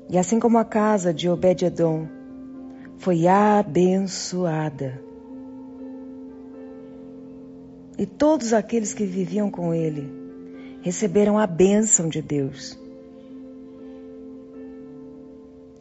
E 0.09 0.19
assim 0.19 0.39
como 0.39 0.57
a 0.57 0.65
casa 0.65 1.13
de 1.13 1.29
Obed-Edom 1.29 2.07
foi 2.97 3.27
abençoada, 3.27 5.03
e 7.99 8.05
todos 8.05 8.53
aqueles 8.53 8.93
que 8.93 9.05
viviam 9.05 9.51
com 9.51 9.73
ele 9.73 10.13
receberam 10.83 11.39
a 11.39 11.47
bênção 11.47 12.09
de 12.09 12.21
Deus. 12.21 12.79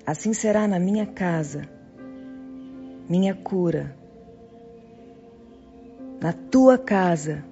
Assim 0.05 0.33
será 0.33 0.67
na 0.67 0.79
minha 0.79 1.07
casa, 1.07 1.63
minha 3.09 3.33
cura, 3.33 3.97
na 6.21 6.31
tua 6.31 6.77
casa, 6.77 7.43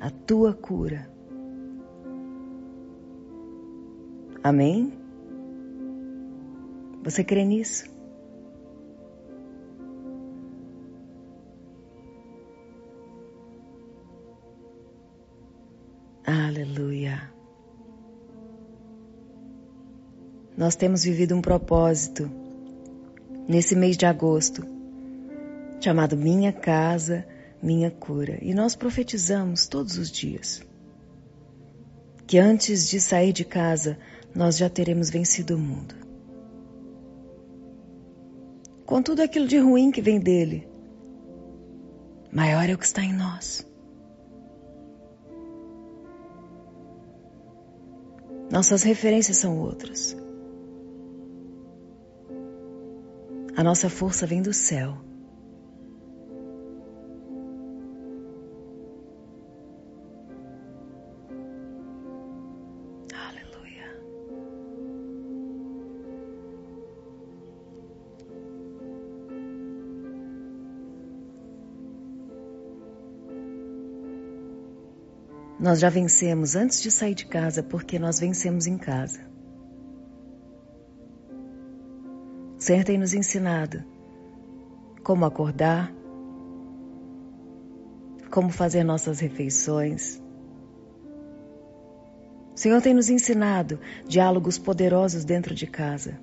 a 0.00 0.08
tua 0.08 0.54
cura. 0.54 1.10
Amém? 4.42 4.92
Você 7.04 7.22
crê 7.22 7.44
nisso? 7.44 7.84
Aleluia. 16.24 17.35
Nós 20.56 20.74
temos 20.74 21.04
vivido 21.04 21.34
um 21.34 21.42
propósito 21.42 22.30
nesse 23.46 23.76
mês 23.76 23.96
de 23.96 24.06
agosto, 24.06 24.64
chamado 25.80 26.16
Minha 26.16 26.52
Casa, 26.52 27.26
Minha 27.62 27.90
Cura. 27.90 28.38
E 28.40 28.54
nós 28.54 28.74
profetizamos 28.74 29.66
todos 29.66 29.98
os 29.98 30.10
dias 30.10 30.62
que 32.26 32.38
antes 32.38 32.88
de 32.88 33.00
sair 33.00 33.32
de 33.32 33.44
casa, 33.44 33.96
nós 34.34 34.56
já 34.56 34.68
teremos 34.68 35.08
vencido 35.08 35.54
o 35.54 35.58
mundo. 35.58 35.94
Com 38.84 39.00
tudo 39.00 39.22
aquilo 39.22 39.46
de 39.46 39.58
ruim 39.58 39.90
que 39.90 40.02
vem 40.02 40.18
dele, 40.18 40.68
maior 42.32 42.68
é 42.68 42.74
o 42.74 42.78
que 42.78 42.84
está 42.84 43.02
em 43.02 43.12
nós. 43.12 43.64
Nossas 48.50 48.82
referências 48.82 49.36
são 49.36 49.58
outras. 49.58 50.16
A 53.56 53.64
nossa 53.64 53.88
força 53.88 54.26
vem 54.26 54.42
do 54.42 54.52
céu. 54.52 54.98
Aleluia. 63.14 63.96
Nós 75.58 75.80
já 75.80 75.88
vencemos 75.88 76.54
antes 76.54 76.82
de 76.82 76.90
sair 76.90 77.14
de 77.14 77.24
casa 77.24 77.62
porque 77.62 77.98
nós 77.98 78.20
vencemos 78.20 78.66
em 78.66 78.76
casa. 78.76 79.35
Senhor 82.66 82.82
tem 82.82 82.98
nos 82.98 83.14
ensinado 83.14 83.84
como 85.04 85.24
acordar, 85.24 85.94
como 88.28 88.50
fazer 88.50 88.82
nossas 88.82 89.20
refeições. 89.20 90.20
O 92.52 92.58
Senhor 92.58 92.82
tem 92.82 92.92
nos 92.92 93.08
ensinado 93.08 93.78
diálogos 94.08 94.58
poderosos 94.58 95.24
dentro 95.24 95.54
de 95.54 95.64
casa. 95.68 96.18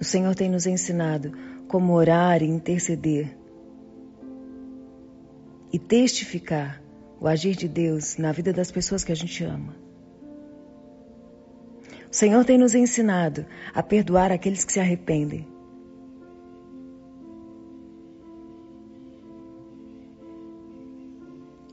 O 0.00 0.04
Senhor 0.04 0.36
tem 0.36 0.48
nos 0.48 0.64
ensinado 0.64 1.32
como 1.66 1.92
orar 1.92 2.40
e 2.40 2.46
interceder 2.46 3.36
e 5.72 5.78
testificar 5.80 6.80
o 7.20 7.26
agir 7.26 7.56
de 7.56 7.66
Deus 7.66 8.16
na 8.16 8.30
vida 8.30 8.52
das 8.52 8.70
pessoas 8.70 9.02
que 9.02 9.10
a 9.10 9.16
gente 9.16 9.42
ama. 9.42 9.87
O 12.10 12.14
Senhor 12.16 12.42
tem 12.44 12.56
nos 12.56 12.74
ensinado 12.74 13.44
a 13.74 13.82
perdoar 13.82 14.32
aqueles 14.32 14.64
que 14.64 14.72
se 14.72 14.80
arrependem. 14.80 15.46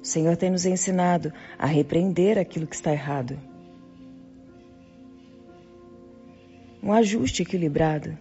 O 0.01 0.05
Senhor 0.05 0.36
tem 0.36 0.51
nos 0.51 0.65
ensinado 0.65 1.31
a 1.57 1.65
repreender 1.65 2.38
aquilo 2.38 2.67
que 2.67 2.75
está 2.75 2.91
errado. 2.91 3.39
Um 6.83 6.91
ajuste 6.91 7.41
equilibrado 7.41 8.15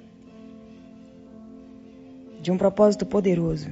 de 2.40 2.50
um 2.50 2.56
propósito 2.56 3.04
poderoso. 3.04 3.70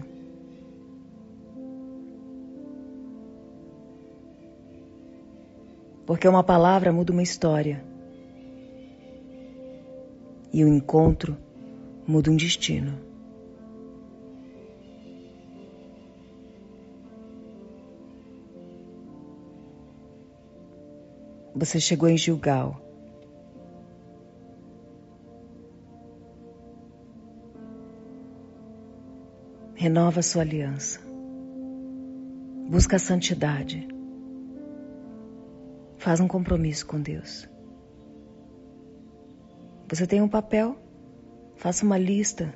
Porque 6.04 6.26
uma 6.26 6.42
palavra 6.42 6.92
muda 6.92 7.12
uma 7.12 7.22
história. 7.22 7.91
E 10.52 10.64
o 10.64 10.68
encontro 10.68 11.36
muda 12.06 12.30
um 12.30 12.36
destino. 12.36 12.98
Você 21.54 21.78
chegou 21.80 22.08
em 22.08 22.16
Gilgal. 22.16 22.80
Renova 29.74 30.22
sua 30.22 30.42
aliança. 30.42 31.00
Busca 32.68 32.96
a 32.96 32.98
santidade. 32.98 33.86
Faz 35.98 36.20
um 36.20 36.28
compromisso 36.28 36.86
com 36.86 37.00
Deus. 37.00 37.51
Você 39.92 40.06
tem 40.06 40.22
um 40.22 40.28
papel? 40.28 40.74
Faça 41.56 41.84
uma 41.84 41.98
lista 41.98 42.54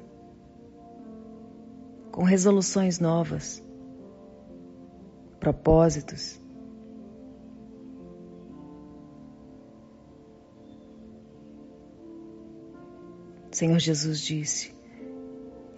com 2.11 2.23
resoluções 2.23 2.99
novas, 2.99 3.63
propósitos. 5.39 6.41
Senhor 13.51 13.79
Jesus 13.81 14.19
disse: 14.19 14.75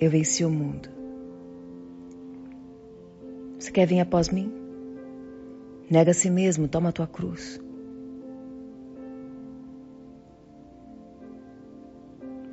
Eu 0.01 0.13
venci 0.13 0.45
o 0.45 0.51
mundo. 0.51 0.89
Você 3.59 3.73
quer 3.73 3.85
vir 3.85 3.99
após 3.99 4.29
mim? 4.29 4.53
Nega 5.91 6.13
a 6.13 6.15
si 6.15 6.31
mesmo, 6.31 6.69
toma 6.69 6.91
a 6.91 6.93
tua 6.93 7.09
cruz. 7.09 7.61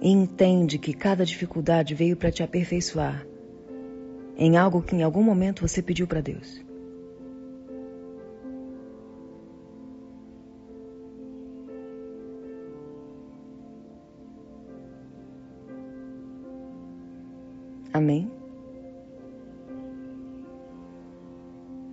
E 0.06 0.10
entende 0.10 0.78
que 0.78 0.94
cada 0.94 1.26
dificuldade 1.26 1.96
veio 1.96 2.16
para 2.16 2.32
te 2.32 2.44
aperfeiçoar 2.44 3.26
em 4.38 4.56
algo 4.56 4.80
que 4.80 4.96
em 4.96 5.02
algum 5.02 5.24
momento 5.24 5.68
você 5.68 5.82
pediu 5.82 6.06
para 6.06 6.22
Deus. 6.22 6.64
Amém? 17.92 18.30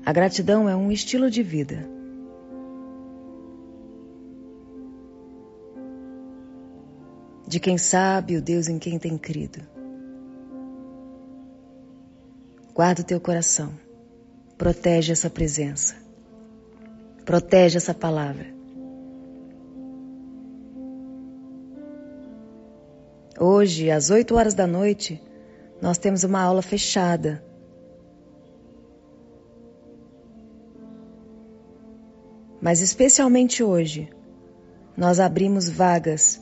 A 0.04 0.12
gratidão 0.12 0.68
é 0.68 0.76
um 0.76 0.92
estilo 0.92 1.30
de 1.30 1.42
vida. 1.42 2.01
De 7.52 7.60
quem 7.60 7.76
sabe 7.76 8.34
o 8.38 8.40
Deus 8.40 8.66
em 8.66 8.78
quem 8.78 8.98
tem 8.98 9.18
crido. 9.18 9.60
Guarda 12.72 13.02
o 13.02 13.04
teu 13.04 13.20
coração. 13.20 13.74
Protege 14.56 15.12
essa 15.12 15.28
presença. 15.28 15.94
Protege 17.26 17.76
essa 17.76 17.92
palavra. 17.92 18.46
Hoje, 23.38 23.90
às 23.90 24.08
8 24.08 24.34
horas 24.34 24.54
da 24.54 24.66
noite, 24.66 25.22
nós 25.78 25.98
temos 25.98 26.24
uma 26.24 26.40
aula 26.40 26.62
fechada. 26.62 27.44
Mas 32.62 32.80
especialmente 32.80 33.62
hoje, 33.62 34.08
nós 34.96 35.20
abrimos 35.20 35.68
vagas 35.68 36.41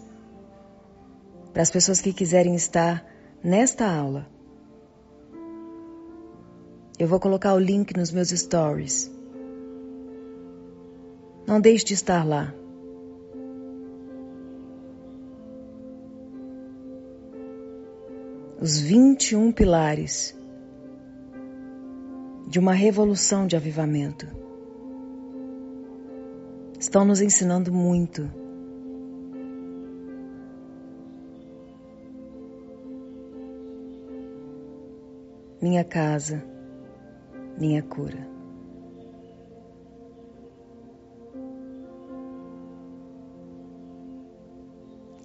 para 1.52 1.62
as 1.62 1.70
pessoas 1.70 2.00
que 2.00 2.12
quiserem 2.12 2.54
estar 2.54 3.04
nesta 3.42 3.86
aula. 3.86 4.26
Eu 6.98 7.08
vou 7.08 7.18
colocar 7.18 7.54
o 7.54 7.58
link 7.58 7.96
nos 7.96 8.10
meus 8.10 8.28
stories. 8.28 9.10
Não 11.46 11.60
deixe 11.60 11.84
de 11.84 11.94
estar 11.94 12.26
lá. 12.26 12.54
os 18.60 18.78
21 18.78 19.52
pilares 19.52 20.36
de 22.46 22.58
uma 22.58 22.74
revolução 22.74 23.46
de 23.46 23.56
avivamento. 23.56 24.26
Estão 26.78 27.04
nos 27.04 27.22
ensinando 27.22 27.72
muito. 27.72 28.30
Minha 35.60 35.84
casa, 35.84 36.42
minha 37.58 37.82
cura. 37.82 38.28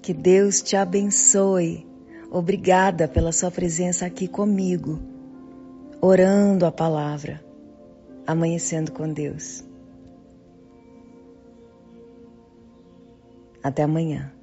Que 0.02 0.14
Deus 0.14 0.62
te 0.62 0.76
abençoe 0.76 1.96
Obrigada 2.36 3.08
pela 3.08 3.32
sua 3.32 3.50
presença 3.50 4.06
aqui 4.06 4.28
comigo, 4.28 5.00
orando 6.02 6.66
a 6.66 6.72
palavra, 6.72 7.42
amanhecendo 8.28 8.92
com 8.92 9.08
Deus. 9.08 9.64
Até 13.64 13.84
amanhã. 13.84 14.35